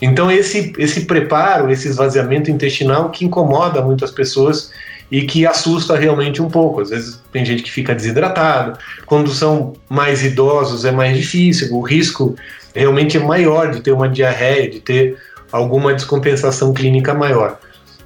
Então 0.00 0.30
esse 0.30 0.72
esse 0.78 1.04
preparo, 1.06 1.70
esse 1.70 1.88
esvaziamento 1.88 2.50
intestinal 2.50 3.10
que 3.10 3.24
incomoda 3.24 3.80
muitas 3.82 4.10
pessoas 4.10 4.70
e 5.10 5.22
que 5.22 5.46
assusta 5.46 5.96
realmente 5.96 6.42
um 6.42 6.48
pouco. 6.48 6.80
Às 6.80 6.90
vezes 6.90 7.22
tem 7.32 7.44
gente 7.44 7.62
que 7.62 7.70
fica 7.70 7.94
desidratado, 7.94 8.78
quando 9.06 9.30
são 9.30 9.74
mais 9.88 10.24
idosos 10.24 10.84
é 10.84 10.90
mais 10.90 11.16
difícil, 11.16 11.74
o 11.74 11.80
risco 11.80 12.34
realmente 12.74 13.16
é 13.16 13.20
maior 13.20 13.70
de 13.70 13.80
ter 13.80 13.92
uma 13.92 14.08
diarreia, 14.08 14.68
de 14.68 14.80
ter 14.80 15.16
alguma 15.52 15.94
descompensação 15.94 16.72
clínica 16.72 17.14
maior. 17.14 17.58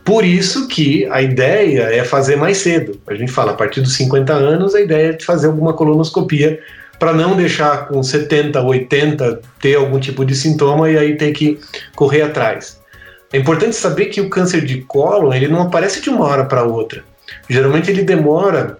Por 0.05 0.25
isso 0.25 0.69
que 0.69 1.07
a 1.11 1.21
ideia 1.21 1.83
é 1.83 2.03
fazer 2.03 2.37
mais 2.37 2.59
cedo. 2.59 2.99
A 3.07 3.15
gente 3.15 3.31
fala, 3.31 3.53
a 3.53 3.55
partir 3.55 3.83
dos 3.83 3.95
50 3.95 4.33
anos, 4.33 4.75
a 4.75 4.81
ideia 4.81 5.11
é 5.11 5.13
de 5.13 5.25
fazer 5.25 5.49
alguma 5.49 5.75
colonoscopia 5.75 6.61
para 6.99 7.13
não 7.13 7.37
deixar 7.37 7.87
com 7.87 8.03
70, 8.03 8.61
80 8.61 9.41
ter 9.61 9.77
algum 9.77 10.01
tipo 10.01 10.25
de 10.25 10.35
sintoma 10.35 10.91
e 10.91 10.99
aí 10.99 11.17
ter 11.17 11.33
que 11.33 11.59
correr 11.95 12.23
atrás. 12.23 12.81
É 13.33 13.39
importante 13.39 13.77
saber 13.77 14.07
que 14.07 14.21
o 14.21 14.31
câncer 14.31 14.65
de 14.65 14.81
cólon 14.83 15.33
ele 15.33 15.49
não 15.49 15.63
aparece 15.63 16.01
de 16.01 16.11
uma 16.11 16.25
hora 16.25 16.45
para 16.45 16.65
outra. 16.65 17.05
Geralmente 17.49 17.91
ele 17.91 18.03
demora 18.03 18.79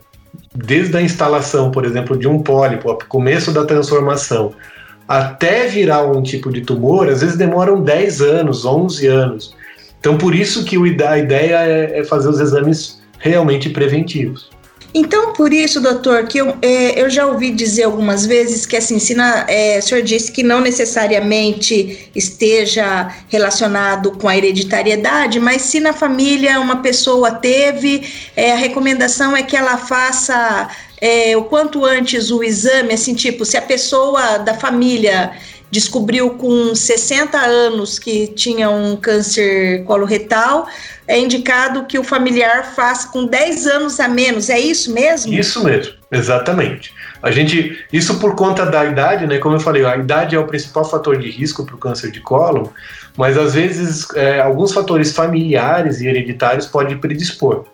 desde 0.55 0.97
a 0.97 1.03
instalação, 1.03 1.71
por 1.71 1.85
exemplo, 1.85 2.17
de 2.17 2.27
um 2.27 2.43
pólipo, 2.43 2.91
o 2.91 2.97
começo 3.07 3.53
da 3.53 3.65
transformação, 3.65 4.55
até 5.07 5.67
virar 5.67 6.05
um 6.05 6.23
tipo 6.23 6.51
de 6.51 6.63
tumor, 6.63 7.09
às 7.09 7.21
vezes 7.21 7.37
demoram 7.37 7.83
10 7.83 8.21
anos, 8.21 8.65
11 8.65 9.07
anos. 9.07 9.55
Então, 10.01 10.17
por 10.17 10.35
isso 10.35 10.65
que 10.65 10.77
a 10.77 11.19
ideia 11.19 11.57
é, 11.57 12.01
é 12.01 12.05
fazer 12.05 12.29
os 12.29 12.41
exames 12.41 13.01
realmente 13.19 13.71
preventivos. 13.71 14.51
Então, 14.95 15.35
por 15.35 15.53
isso, 15.53 15.81
doutor, 15.81 16.27
que 16.27 16.39
eu, 16.39 16.57
é, 16.63 17.01
eu 17.01 17.11
já 17.11 17.27
ouvi 17.27 17.51
dizer 17.51 17.85
algumas 17.85 18.25
vezes 18.25 18.65
que, 18.65 18.77
assim, 18.77 18.99
se 18.99 19.15
na, 19.15 19.45
é, 19.47 19.79
o 19.79 19.83
senhor 19.83 20.03
disse 20.03 20.33
que 20.33 20.43
não 20.43 20.61
necessariamente 20.61 22.11
esteja 22.15 23.15
relacionado 23.29 24.13
com 24.13 24.29
a 24.29 24.37
hereditariedade, 24.37 25.39
mas 25.39 25.63
se 25.63 25.79
na 25.79 25.93
família 25.93 26.59
uma 26.59 26.77
pessoa 26.77 27.33
teve, 27.33 28.11
é, 28.35 28.53
a 28.53 28.57
recomendação 28.57 29.37
é 29.37 29.43
que 29.43 29.57
ela 29.57 29.77
faça 29.77 30.69
é, 31.01 31.37
o 31.37 31.45
quanto 31.45 31.85
antes 31.85 32.31
o 32.31 32.43
exame, 32.43 32.95
assim, 32.95 33.15
tipo, 33.15 33.45
se 33.45 33.59
a 33.59 33.63
pessoa 33.63 34.39
da 34.39 34.55
família 34.55 35.33
descobriu 35.71 36.31
com 36.31 36.75
60 36.75 37.39
anos 37.39 37.99
que 37.99 38.29
tinha 38.29 38.71
um 38.71 38.97
câncer 38.97 39.85
coloretal, 39.85 40.67
é 41.07 41.19
indicado 41.19 41.85
que 41.87 41.99
o 41.99 42.05
familiar 42.05 42.75
faça 42.75 43.09
com 43.09 43.25
10 43.27 43.67
anos 43.67 44.01
a 44.01 44.09
menos. 44.09 44.51
É 44.51 44.59
isso 44.59 44.93
mesmo? 44.93 45.33
Isso 45.33 45.65
mesmo, 45.65 45.95
exatamente. 46.11 46.93
A 47.23 47.31
gente, 47.31 47.85
isso 47.93 48.19
por 48.19 48.35
conta 48.35 48.65
da 48.65 48.85
idade, 48.85 49.27
né? 49.27 49.39
Como 49.39 49.57
eu 49.57 49.61
falei, 49.61 49.85
a 49.85 49.97
idade 49.97 50.37
é 50.37 50.39
o 50.39 50.47
principal 50.47 50.85
fator 50.85 51.19
de 51.19 51.31
risco 51.31 51.65
para 51.65 51.75
o 51.75 51.79
câncer 51.79 52.11
de 52.11 52.21
colo, 52.21 52.73
mas 53.17 53.37
às 53.37 53.55
vezes 53.55 54.07
é, 54.15 54.41
alguns 54.41 54.73
fatores 54.73 55.13
familiares 55.13 56.01
e 56.01 56.07
hereditários 56.07 56.67
podem 56.67 56.99
predispor. 56.99 57.65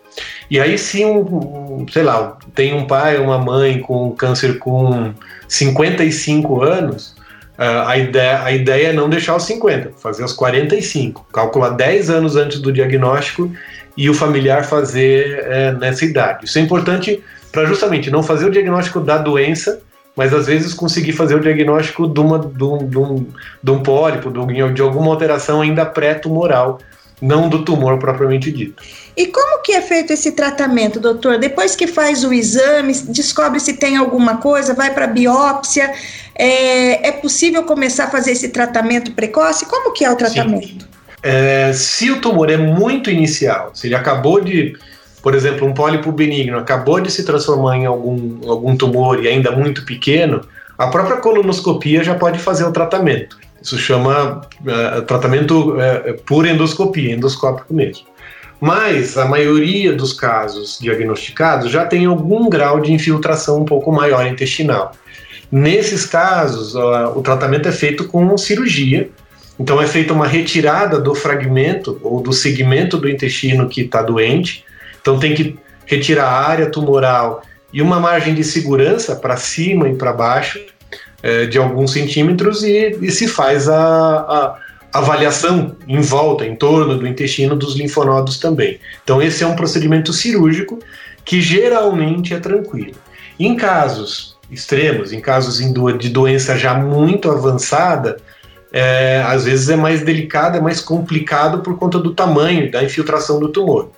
E 0.49 0.59
aí, 0.59 0.77
se 0.77 1.03
um, 1.03 1.85
sei 1.91 2.03
lá, 2.03 2.37
tem 2.53 2.73
um 2.73 2.87
pai 2.87 3.17
ou 3.17 3.25
uma 3.25 3.37
mãe 3.37 3.79
com 3.79 4.11
câncer 4.11 4.57
com 4.59 5.13
55 5.47 6.63
anos, 6.63 7.15
Uh, 7.57 7.87
a, 7.87 7.97
ideia, 7.97 8.43
a 8.43 8.51
ideia 8.51 8.87
é 8.87 8.93
não 8.93 9.09
deixar 9.09 9.35
os 9.35 9.43
50, 9.43 9.93
fazer 9.97 10.23
os 10.23 10.33
45, 10.33 11.25
calcular 11.31 11.69
10 11.69 12.09
anos 12.09 12.35
antes 12.35 12.59
do 12.59 12.71
diagnóstico 12.71 13.49
e 13.95 14.09
o 14.09 14.13
familiar 14.13 14.65
fazer 14.65 15.45
é, 15.45 15.71
nessa 15.71 16.03
idade. 16.03 16.45
Isso 16.45 16.57
é 16.57 16.61
importante 16.61 17.23
para 17.51 17.65
justamente 17.65 18.11
não 18.11 18.21
fazer 18.21 18.45
o 18.45 18.51
diagnóstico 18.51 18.99
da 18.99 19.17
doença, 19.17 19.81
mas 20.15 20.33
às 20.33 20.47
vezes 20.47 20.73
conseguir 20.73 21.13
fazer 21.13 21.35
o 21.35 21.39
diagnóstico 21.39 22.07
de, 22.07 22.19
uma, 22.19 22.39
de, 22.39 22.63
um, 22.63 22.77
de, 22.89 22.97
um, 22.97 23.25
de 23.63 23.71
um 23.71 23.81
pólipo, 23.81 24.29
de, 24.31 24.73
de 24.73 24.81
alguma 24.81 25.11
alteração 25.11 25.61
ainda 25.61 25.85
pré-tumoral, 25.85 26.79
não 27.21 27.47
do 27.49 27.63
tumor 27.63 27.97
propriamente 27.97 28.51
dito. 28.51 28.83
E 29.15 29.27
como 29.27 29.61
que 29.61 29.71
é 29.71 29.81
feito 29.81 30.11
esse 30.11 30.33
tratamento, 30.33 30.99
doutor? 30.99 31.37
Depois 31.37 31.75
que 31.75 31.87
faz 31.87 32.23
o 32.23 32.33
exame, 32.33 32.93
descobre 33.09 33.59
se 33.59 33.73
tem 33.73 33.95
alguma 33.95 34.37
coisa, 34.37 34.73
vai 34.73 34.93
para 34.93 35.07
biópsia, 35.07 35.93
é, 36.35 37.07
é, 37.07 37.11
possível 37.13 37.63
começar 37.63 38.05
a 38.05 38.09
fazer 38.09 38.31
esse 38.31 38.49
tratamento 38.49 39.11
precoce? 39.13 39.65
Como 39.65 39.93
que 39.93 40.03
é 40.03 40.11
o 40.11 40.15
tratamento? 40.15 40.85
É, 41.23 41.71
se 41.73 42.11
o 42.11 42.19
tumor 42.19 42.51
é 42.51 42.57
muito 42.57 43.09
inicial, 43.09 43.71
se 43.73 43.87
ele 43.87 43.95
acabou 43.95 44.41
de, 44.41 44.77
por 45.23 45.33
exemplo, 45.33 45.65
um 45.65 45.73
pólipo 45.73 46.11
benigno 46.11 46.59
acabou 46.59 46.99
de 46.99 47.09
se 47.09 47.23
transformar 47.23 47.77
em 47.77 47.85
algum, 47.85 48.49
algum 48.49 48.75
tumor 48.75 49.23
e 49.23 49.27
ainda 49.27 49.51
muito 49.51 49.85
pequeno, 49.85 50.41
a 50.77 50.87
própria 50.87 51.17
colonoscopia 51.17 52.03
já 52.03 52.15
pode 52.15 52.37
fazer 52.37 52.65
o 52.65 52.71
tratamento. 52.71 53.37
Isso 53.65 53.79
chama 53.79 54.41
uh, 54.61 55.01
tratamento 55.07 55.71
uh, 55.71 56.21
por 56.23 56.45
endoscopia, 56.45 57.15
endoscópico 57.15 57.73
mesmo. 57.73 58.05
Mas 58.61 59.17
a 59.17 59.25
maioria 59.25 59.91
dos 59.91 60.13
casos 60.13 60.77
diagnosticados 60.79 61.71
já 61.71 61.83
tem 61.83 62.05
algum 62.05 62.47
grau 62.47 62.79
de 62.79 62.93
infiltração 62.93 63.61
um 63.61 63.65
pouco 63.65 63.91
maior 63.91 64.27
intestinal. 64.27 64.91
Nesses 65.51 66.05
casos, 66.05 66.75
o 66.75 67.21
tratamento 67.21 67.67
é 67.67 67.71
feito 67.71 68.07
com 68.07 68.37
cirurgia. 68.37 69.09
Então 69.59 69.81
é 69.81 69.87
feita 69.87 70.13
uma 70.13 70.27
retirada 70.27 70.99
do 70.99 71.13
fragmento 71.13 71.99
ou 72.01 72.21
do 72.21 72.31
segmento 72.31 72.97
do 72.97 73.09
intestino 73.09 73.67
que 73.67 73.81
está 73.81 74.01
doente. 74.01 74.63
Então 75.01 75.19
tem 75.19 75.33
que 75.33 75.57
retirar 75.85 76.25
a 76.25 76.47
área 76.47 76.65
tumoral 76.67 77.41
e 77.73 77.81
uma 77.81 77.99
margem 77.99 78.33
de 78.33 78.43
segurança 78.43 79.15
para 79.15 79.37
cima 79.37 79.89
e 79.89 79.95
para 79.95 80.13
baixo 80.13 80.59
é, 81.25 81.47
de 81.47 81.57
alguns 81.57 81.91
centímetros 81.91 82.61
e, 82.61 82.99
e 83.01 83.09
se 83.09 83.27
faz 83.27 83.67
a, 83.67 83.75
a, 83.75 84.59
avaliação 84.93 85.75
em 85.87 85.99
volta, 85.99 86.45
em 86.45 86.55
torno 86.55 86.99
do 86.99 87.07
intestino 87.07 87.55
dos 87.55 87.75
linfonodos 87.75 88.37
também. 88.37 88.79
Então 89.03 89.19
esse 89.19 89.43
é 89.43 89.47
um 89.47 89.55
procedimento 89.55 90.13
cirúrgico 90.13 90.77
que 91.25 91.41
geralmente 91.41 92.35
é 92.35 92.39
tranquilo. 92.39 92.93
Em 93.39 93.55
casos 93.55 94.37
extremos, 94.51 95.11
em 95.11 95.19
casos 95.19 95.57
de 95.97 96.09
doença 96.09 96.55
já 96.55 96.75
muito 96.75 97.31
avançada, 97.31 98.17
é, 98.71 99.23
às 99.25 99.45
vezes 99.45 99.67
é 99.67 99.75
mais 99.75 100.03
delicado, 100.03 100.59
é 100.59 100.61
mais 100.61 100.79
complicado 100.79 101.63
por 101.63 101.75
conta 101.75 101.97
do 101.97 102.13
tamanho 102.13 102.69
da 102.69 102.83
infiltração 102.83 103.39
do 103.39 103.49
tumor. 103.49 103.89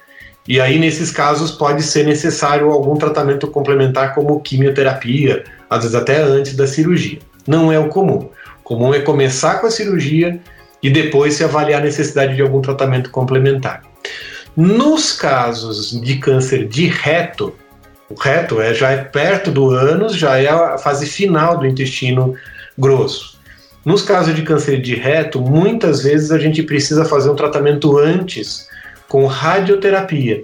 E 0.48 0.62
aí, 0.62 0.80
nesses 0.80 1.12
casos, 1.12 1.52
pode 1.52 1.84
ser 1.84 2.06
necessário 2.06 2.72
algum 2.72 2.96
tratamento 2.96 3.48
complementar, 3.48 4.16
como 4.16 4.40
quimioterapia, 4.40 5.44
às 5.70 5.80
vezes 5.80 5.96
até 5.96 6.22
antes 6.22 6.56
da 6.56 6.66
cirurgia. 6.66 7.20
Não 7.46 7.72
é 7.72 7.78
o 7.78 7.90
comum. 7.90 8.30
O 8.60 8.64
comum 8.64 8.94
é 8.94 9.00
começar 9.00 9.60
com 9.60 9.68
a 9.68 9.72
cirurgia 9.72 10.40
e 10.82 10.90
depois 10.90 11.34
se 11.34 11.44
avaliar 11.44 11.82
a 11.82 11.86
necessidade 11.86 12.36
de 12.36 12.42
algum 12.42 12.62
tratamento 12.62 13.10
complementar. 13.10 13.84
Nos 14.56 15.12
casos 15.12 15.92
de 16.02 16.16
câncer 16.16 16.68
de 16.68 16.88
reto, 16.88 17.54
o 18.10 18.16
reto 18.16 18.62
é, 18.62 18.74
já 18.74 18.92
é 18.92 18.98
perto 18.98 19.52
do 19.52 19.70
ânus, 19.70 20.16
já 20.16 20.38
é 20.38 20.48
a 20.48 20.78
fase 20.78 21.06
final 21.06 21.58
do 21.58 21.68
intestino 21.68 22.34
grosso. 22.78 23.38
Nos 23.84 24.02
casos 24.02 24.34
de 24.34 24.42
câncer 24.42 24.82
de 24.82 24.96
reto, 24.96 25.42
muitas 25.42 26.04
vezes 26.04 26.32
a 26.32 26.38
gente 26.38 26.64
precisa 26.64 27.06
fazer 27.06 27.30
um 27.30 27.36
tratamento 27.36 27.98
antes 27.98 28.67
com 29.08 29.26
radioterapia 29.26 30.44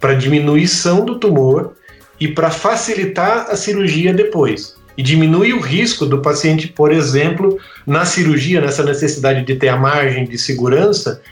para 0.00 0.14
diminuição 0.14 1.04
do 1.04 1.18
tumor 1.18 1.74
e 2.18 2.28
para 2.28 2.50
facilitar 2.50 3.46
a 3.50 3.56
cirurgia 3.56 4.12
depois. 4.12 4.76
E 4.96 5.02
diminui 5.02 5.52
o 5.52 5.60
risco 5.60 6.04
do 6.04 6.20
paciente, 6.20 6.68
por 6.68 6.92
exemplo, 6.92 7.58
na 7.86 8.04
cirurgia, 8.04 8.60
nessa 8.60 8.82
necessidade 8.82 9.44
de 9.44 9.56
ter 9.56 9.68
a 9.68 9.76
margem 9.76 10.24
de 10.24 10.38
segurança, 10.38 11.22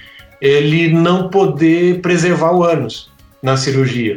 ele 0.40 0.88
não 0.88 1.28
poder 1.28 2.00
preservar 2.00 2.52
o 2.52 2.64
ânus 2.64 3.10
na 3.42 3.56
cirurgia. 3.56 4.16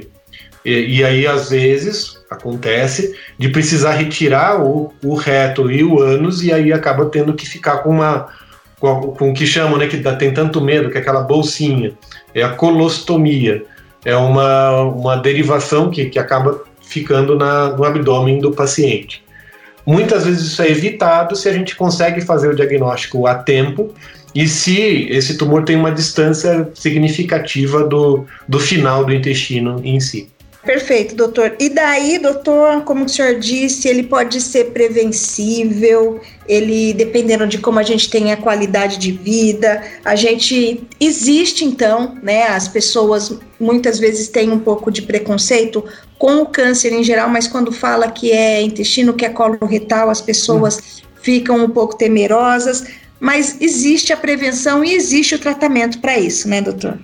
E, 0.64 1.00
e, 1.00 1.04
aí, 1.04 1.28
às 1.28 1.50
vezes, 1.50 2.18
acontece 2.30 3.14
de 3.38 3.50
precisar 3.50 3.94
retirar 3.94 4.64
o, 4.64 4.94
o 5.04 5.14
reto 5.14 5.70
e 5.70 5.84
o 5.84 6.02
ânus, 6.02 6.42
e 6.42 6.54
aí 6.54 6.72
acaba 6.72 7.06
tendo 7.08 7.34
que 7.34 7.46
ficar 7.46 7.80
com 7.80 7.90
uma. 7.90 8.30
Com, 8.84 9.14
com 9.14 9.32
o 9.32 9.34
que 9.34 9.48
chamam, 9.48 9.78
né, 9.78 9.88
que 9.88 9.96
dá, 9.96 10.14
tem 10.14 10.34
tanto 10.34 10.60
medo, 10.60 10.90
que 10.90 10.98
é 10.98 11.00
aquela 11.00 11.22
bolsinha. 11.22 11.94
É 12.36 12.44
a 12.44 12.50
colostomia. 12.50 13.64
É 14.04 14.14
uma, 14.14 14.82
uma 14.82 15.16
derivação 15.16 15.90
que, 15.90 16.10
que 16.10 16.20
acaba 16.20 16.62
ficando 16.82 17.38
na, 17.38 17.70
no 17.70 17.86
abdômen 17.86 18.40
do 18.40 18.52
paciente. 18.52 19.24
Muitas 19.86 20.26
vezes 20.26 20.52
isso 20.52 20.62
é 20.62 20.70
evitado 20.70 21.34
se 21.34 21.48
a 21.48 21.54
gente 21.54 21.78
consegue 21.78 22.20
fazer 22.20 22.50
o 22.50 22.56
diagnóstico 22.56 23.26
a 23.26 23.36
tempo 23.36 23.94
e 24.36 24.50
se 24.50 25.08
esse 25.10 25.38
tumor 25.38 25.64
tem 25.64 25.78
uma 25.78 25.92
distância 25.92 26.70
significativa 26.74 27.88
do, 27.88 28.26
do 28.50 28.60
final 28.60 29.06
do 29.06 29.14
intestino 29.14 29.80
em 29.82 29.98
si. 30.02 30.30
Perfeito, 30.66 31.14
doutor. 31.14 31.58
E 31.60 31.68
daí, 31.68 32.18
doutor, 32.18 32.84
como 32.84 33.04
o 33.04 33.10
senhor 33.10 33.38
disse, 33.38 33.90
ele 33.90 34.04
pode 34.04 34.40
ser 34.40 34.72
prevencível, 34.72 36.22
ele, 36.48 36.94
dependendo 36.94 37.46
de 37.46 37.58
como 37.58 37.80
a 37.80 37.84
gente 37.84 38.10
tem 38.10 38.32
a 38.32 38.38
qualidade 38.38 38.98
de 38.98 39.12
vida, 39.12 39.84
a 40.06 40.16
gente 40.16 40.82
existe 41.02 41.66
então, 41.66 42.18
né? 42.24 42.44
As 42.44 42.70
pessoas 42.70 43.38
muitas 43.60 44.00
vezes 44.00 44.30
têm 44.30 44.52
um 44.52 44.60
pouco 44.60 44.90
de 44.90 45.02
preconceito 45.02 45.84
com 46.18 46.38
o 46.38 46.46
câncer 46.46 46.94
em 46.94 47.04
geral, 47.04 47.28
mas 47.28 47.46
quando 47.46 47.70
fala 47.70 48.10
que 48.10 48.32
é 48.32 48.62
intestino, 48.62 49.14
que 49.14 49.26
é 49.26 49.30
colo 49.30 49.66
retal, 49.66 50.10
as 50.10 50.22
pessoas 50.22 51.04
ficam 51.22 51.58
um 51.62 51.70
pouco 51.70 51.98
temerosas. 51.98 52.86
Mas 53.20 53.58
existe 53.60 54.14
a 54.14 54.18
prevenção 54.18 54.84
e 54.84 54.94
existe 54.94 55.36
o 55.36 55.40
tratamento 55.40 56.00
para 56.00 56.18
isso, 56.18 56.48
né, 56.48 56.62
doutor? 56.62 57.00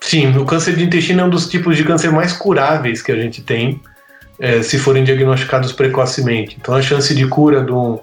Sim, 0.00 0.36
o 0.36 0.44
câncer 0.44 0.76
de 0.76 0.84
intestino 0.84 1.22
é 1.22 1.24
um 1.24 1.30
dos 1.30 1.48
tipos 1.48 1.76
de 1.76 1.84
câncer 1.84 2.10
mais 2.10 2.32
curáveis 2.32 3.02
que 3.02 3.12
a 3.12 3.16
gente 3.16 3.42
tem, 3.42 3.80
é, 4.38 4.62
se 4.62 4.78
forem 4.78 5.04
diagnosticados 5.04 5.72
precocemente. 5.72 6.56
Então, 6.60 6.74
a 6.74 6.82
chance 6.82 7.14
de 7.14 7.26
cura 7.26 7.64
de 7.64 7.72
um, 7.72 7.98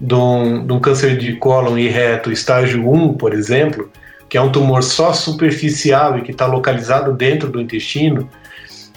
de 0.00 0.14
um, 0.14 0.66
de 0.66 0.72
um 0.72 0.80
câncer 0.80 1.16
de 1.16 1.34
cólon 1.36 1.78
e 1.78 1.88
reto 1.88 2.32
estágio 2.32 2.90
1, 2.90 3.14
por 3.14 3.34
exemplo, 3.34 3.90
que 4.28 4.36
é 4.36 4.40
um 4.40 4.50
tumor 4.50 4.82
só 4.82 5.12
superficial 5.12 6.18
e 6.18 6.22
que 6.22 6.32
está 6.32 6.46
localizado 6.46 7.12
dentro 7.12 7.48
do 7.50 7.60
intestino, 7.60 8.28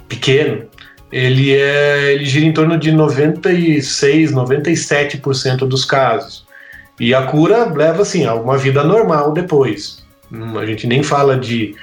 pequeno, 0.07 0.65
ele, 1.12 1.53
é, 1.53 2.13
ele 2.13 2.25
gira 2.25 2.45
em 2.45 2.51
torno 2.51 2.77
de 2.77 2.91
96, 2.91 4.31
97% 4.31 5.60
dos 5.60 5.86
casos. 5.86 6.45
E 6.99 7.13
a 7.13 7.23
cura 7.23 7.65
leva 7.65 8.01
assim 8.01 8.25
a 8.25 8.33
uma 8.33 8.57
vida 8.57 8.83
normal 8.83 9.31
depois. 9.31 10.05
Hum, 10.31 10.57
a 10.57 10.65
gente 10.65 10.88
nem 10.88 11.03
fala 11.03 11.38
de, 11.38 11.75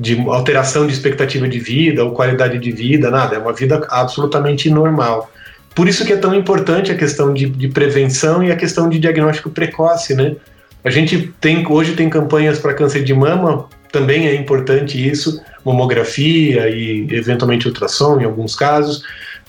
de 0.00 0.18
alteração 0.28 0.86
de 0.86 0.92
expectativa 0.94 1.46
de 1.46 1.58
vida 1.58 2.02
ou 2.02 2.12
qualidade 2.12 2.58
de 2.58 2.72
vida, 2.72 3.10
nada. 3.10 3.36
É 3.36 3.38
uma 3.38 3.52
vida 3.52 3.86
absolutamente 3.90 4.70
normal. 4.70 5.30
Por 5.74 5.86
isso 5.86 6.04
que 6.04 6.12
é 6.12 6.16
tão 6.16 6.34
importante 6.34 6.90
a 6.90 6.96
questão 6.96 7.32
de, 7.32 7.46
de 7.46 7.68
prevenção 7.68 8.42
e 8.42 8.50
a 8.50 8.56
questão 8.56 8.88
de 8.88 8.98
diagnóstico 8.98 9.50
precoce, 9.50 10.14
né? 10.14 10.36
A 10.82 10.90
gente 10.90 11.32
tem 11.40 11.64
hoje 11.68 11.94
tem 11.94 12.08
campanhas 12.08 12.58
para 12.58 12.72
câncer 12.72 13.04
de 13.04 13.12
mama, 13.12 13.68
também 13.92 14.26
é 14.26 14.34
importante 14.34 14.96
isso, 14.96 15.40
mamografia 15.64 16.70
e 16.70 17.06
eventualmente 17.10 17.68
ultrassom 17.68 18.18
em 18.20 18.24
alguns 18.24 18.56
casos 18.56 19.02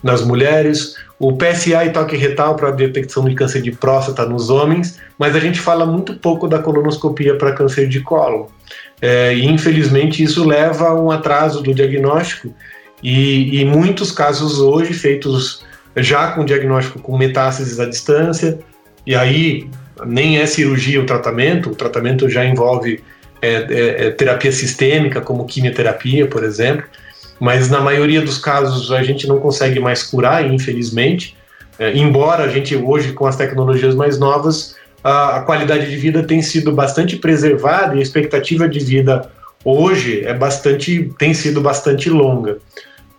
nas 0.04 0.26
mulheres, 0.26 0.96
o 1.20 1.38
PSA 1.38 1.86
e 1.86 1.92
toque 1.92 2.18
retal 2.18 2.56
para 2.56 2.72
detecção 2.72 3.24
de 3.26 3.36
câncer 3.36 3.62
de 3.62 3.72
próstata 3.72 4.26
nos 4.26 4.50
homens, 4.50 5.00
mas 5.18 5.36
a 5.36 5.40
gente 5.40 5.60
fala 5.60 5.86
muito 5.86 6.16
pouco 6.16 6.48
da 6.48 6.60
colonoscopia 6.60 7.38
para 7.38 7.54
câncer 7.54 7.88
de 7.88 8.02
colo. 8.02 8.52
É, 9.02 9.34
e 9.34 9.46
infelizmente 9.46 10.22
isso 10.24 10.46
leva 10.46 10.90
a 10.90 11.02
um 11.02 11.10
atraso 11.10 11.62
do 11.64 11.74
diagnóstico 11.74 12.54
e, 13.02 13.60
e 13.60 13.66
muitos 13.66 14.12
casos 14.12 14.60
hoje 14.60 14.94
feitos 14.94 15.64
já 15.98 16.32
com 16.32 16.46
diagnóstico 16.46 17.00
com 17.00 17.18
metástases 17.18 17.80
à 17.80 17.86
distância, 17.86 18.60
e 19.06 19.16
aí 19.16 19.68
nem 20.06 20.38
é 20.38 20.46
cirurgia 20.46 21.02
o 21.02 21.06
tratamento, 21.06 21.72
o 21.72 21.76
tratamento 21.76 22.30
já 22.30 22.46
envolve 22.46 23.04
é, 23.42 23.54
é, 23.54 24.08
é, 24.08 24.12
terapia 24.12 24.52
sistêmica, 24.52 25.20
como 25.20 25.46
quimioterapia, 25.46 26.28
por 26.28 26.44
exemplo, 26.44 26.86
mas 27.40 27.70
na 27.70 27.82
maioria 27.82 28.22
dos 28.22 28.38
casos 28.38 28.92
a 28.92 29.02
gente 29.02 29.28
não 29.28 29.40
consegue 29.40 29.80
mais 29.80 30.04
curar, 30.04 30.46
infelizmente. 30.46 31.36
É, 31.80 31.92
embora 31.98 32.44
a 32.44 32.48
gente 32.48 32.76
hoje, 32.76 33.14
com 33.14 33.26
as 33.26 33.36
tecnologias 33.36 33.96
mais 33.96 34.20
novas, 34.20 34.76
a, 35.04 35.38
a, 35.38 35.42
qualidade 35.42 35.90
de 35.90 35.96
vida 35.96 36.24
tem 36.24 36.42
sido 36.42 36.72
bastante 36.72 37.18
preservada 37.18 37.96
e 37.96 38.00
a 38.00 38.02
expectativa 38.02 38.68
de 38.68 38.80
vida 38.80 39.30
hoje 39.64 40.24
é 40.26 40.34
bastante, 40.34 41.12
tem 41.18 41.34
sido 41.34 41.62
bastante 41.62 42.10
longa. 42.10 42.58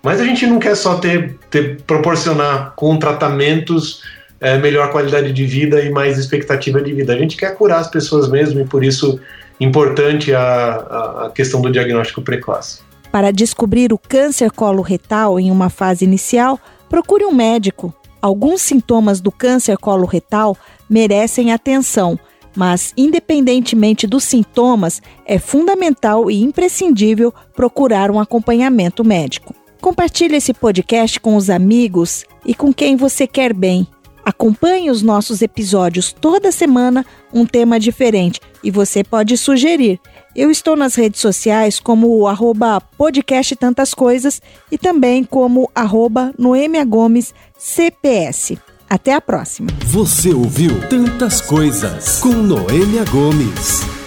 Mas 0.02 0.20
a 0.20 0.24
gente 0.24 0.46
não 0.46 0.58
quer 0.58 0.74
só 0.74 0.96
ter, 0.96 1.38
ter 1.50 1.80
proporcionar 1.82 2.72
com 2.76 2.96
tratamentos 2.98 4.02
é, 4.40 4.58
melhor 4.58 4.90
qualidade 4.90 5.32
de 5.32 5.46
vida 5.46 5.80
e 5.80 5.90
mais 5.90 6.18
expectativa 6.18 6.82
de 6.82 6.92
vida. 6.92 7.12
A 7.12 7.18
gente 7.18 7.36
quer 7.36 7.56
curar 7.56 7.78
as 7.78 7.88
pessoas 7.88 8.28
mesmo 8.28 8.60
e 8.60 8.64
por 8.64 8.82
isso 8.82 9.20
importante 9.60 10.34
a, 10.34 11.26
a 11.26 11.32
questão 11.32 11.60
do 11.60 11.70
diagnóstico 11.70 12.20
precoce. 12.20 12.80
Para 13.12 13.30
descobrir 13.30 13.92
o 13.92 13.98
câncer 13.98 14.50
coloretal 14.50 15.38
em 15.38 15.50
uma 15.50 15.68
fase 15.68 16.04
inicial, 16.04 16.58
procure 16.88 17.24
um 17.24 17.32
médico. 17.32 17.94
Alguns 18.22 18.62
sintomas 18.62 19.20
do 19.20 19.32
câncer 19.32 19.76
coloretal 19.76 20.56
merecem 20.88 21.52
atenção, 21.52 22.16
mas 22.56 22.94
independentemente 22.96 24.06
dos 24.06 24.22
sintomas, 24.22 25.02
é 25.26 25.40
fundamental 25.40 26.30
e 26.30 26.40
imprescindível 26.40 27.34
procurar 27.56 28.12
um 28.12 28.20
acompanhamento 28.20 29.04
médico. 29.04 29.52
Compartilhe 29.80 30.36
esse 30.36 30.54
podcast 30.54 31.18
com 31.18 31.34
os 31.34 31.50
amigos 31.50 32.24
e 32.46 32.54
com 32.54 32.72
quem 32.72 32.94
você 32.94 33.26
quer 33.26 33.52
bem. 33.52 33.88
Acompanhe 34.24 34.88
os 34.88 35.02
nossos 35.02 35.42
episódios 35.42 36.12
toda 36.12 36.52
semana, 36.52 37.04
um 37.34 37.44
tema 37.44 37.80
diferente, 37.80 38.40
e 38.62 38.70
você 38.70 39.02
pode 39.02 39.36
sugerir. 39.36 39.98
Eu 40.34 40.50
estou 40.50 40.74
nas 40.74 40.94
redes 40.94 41.20
sociais 41.20 41.78
como 41.78 42.18
o 42.18 42.26
arroba 42.26 42.80
podcast 42.80 43.54
Tantas 43.56 43.92
Coisas 43.92 44.40
e 44.70 44.78
também 44.78 45.24
como 45.24 45.70
arroba 45.74 46.32
Noemia 46.38 46.84
Gomes 46.84 47.34
CPS. 47.58 48.58
Até 48.88 49.14
a 49.14 49.20
próxima. 49.20 49.68
Você 49.86 50.32
ouviu 50.32 50.70
Tantas 50.88 51.40
Coisas 51.40 52.20
com 52.20 52.32
Noêmia 52.32 53.04
Gomes. 53.10 54.01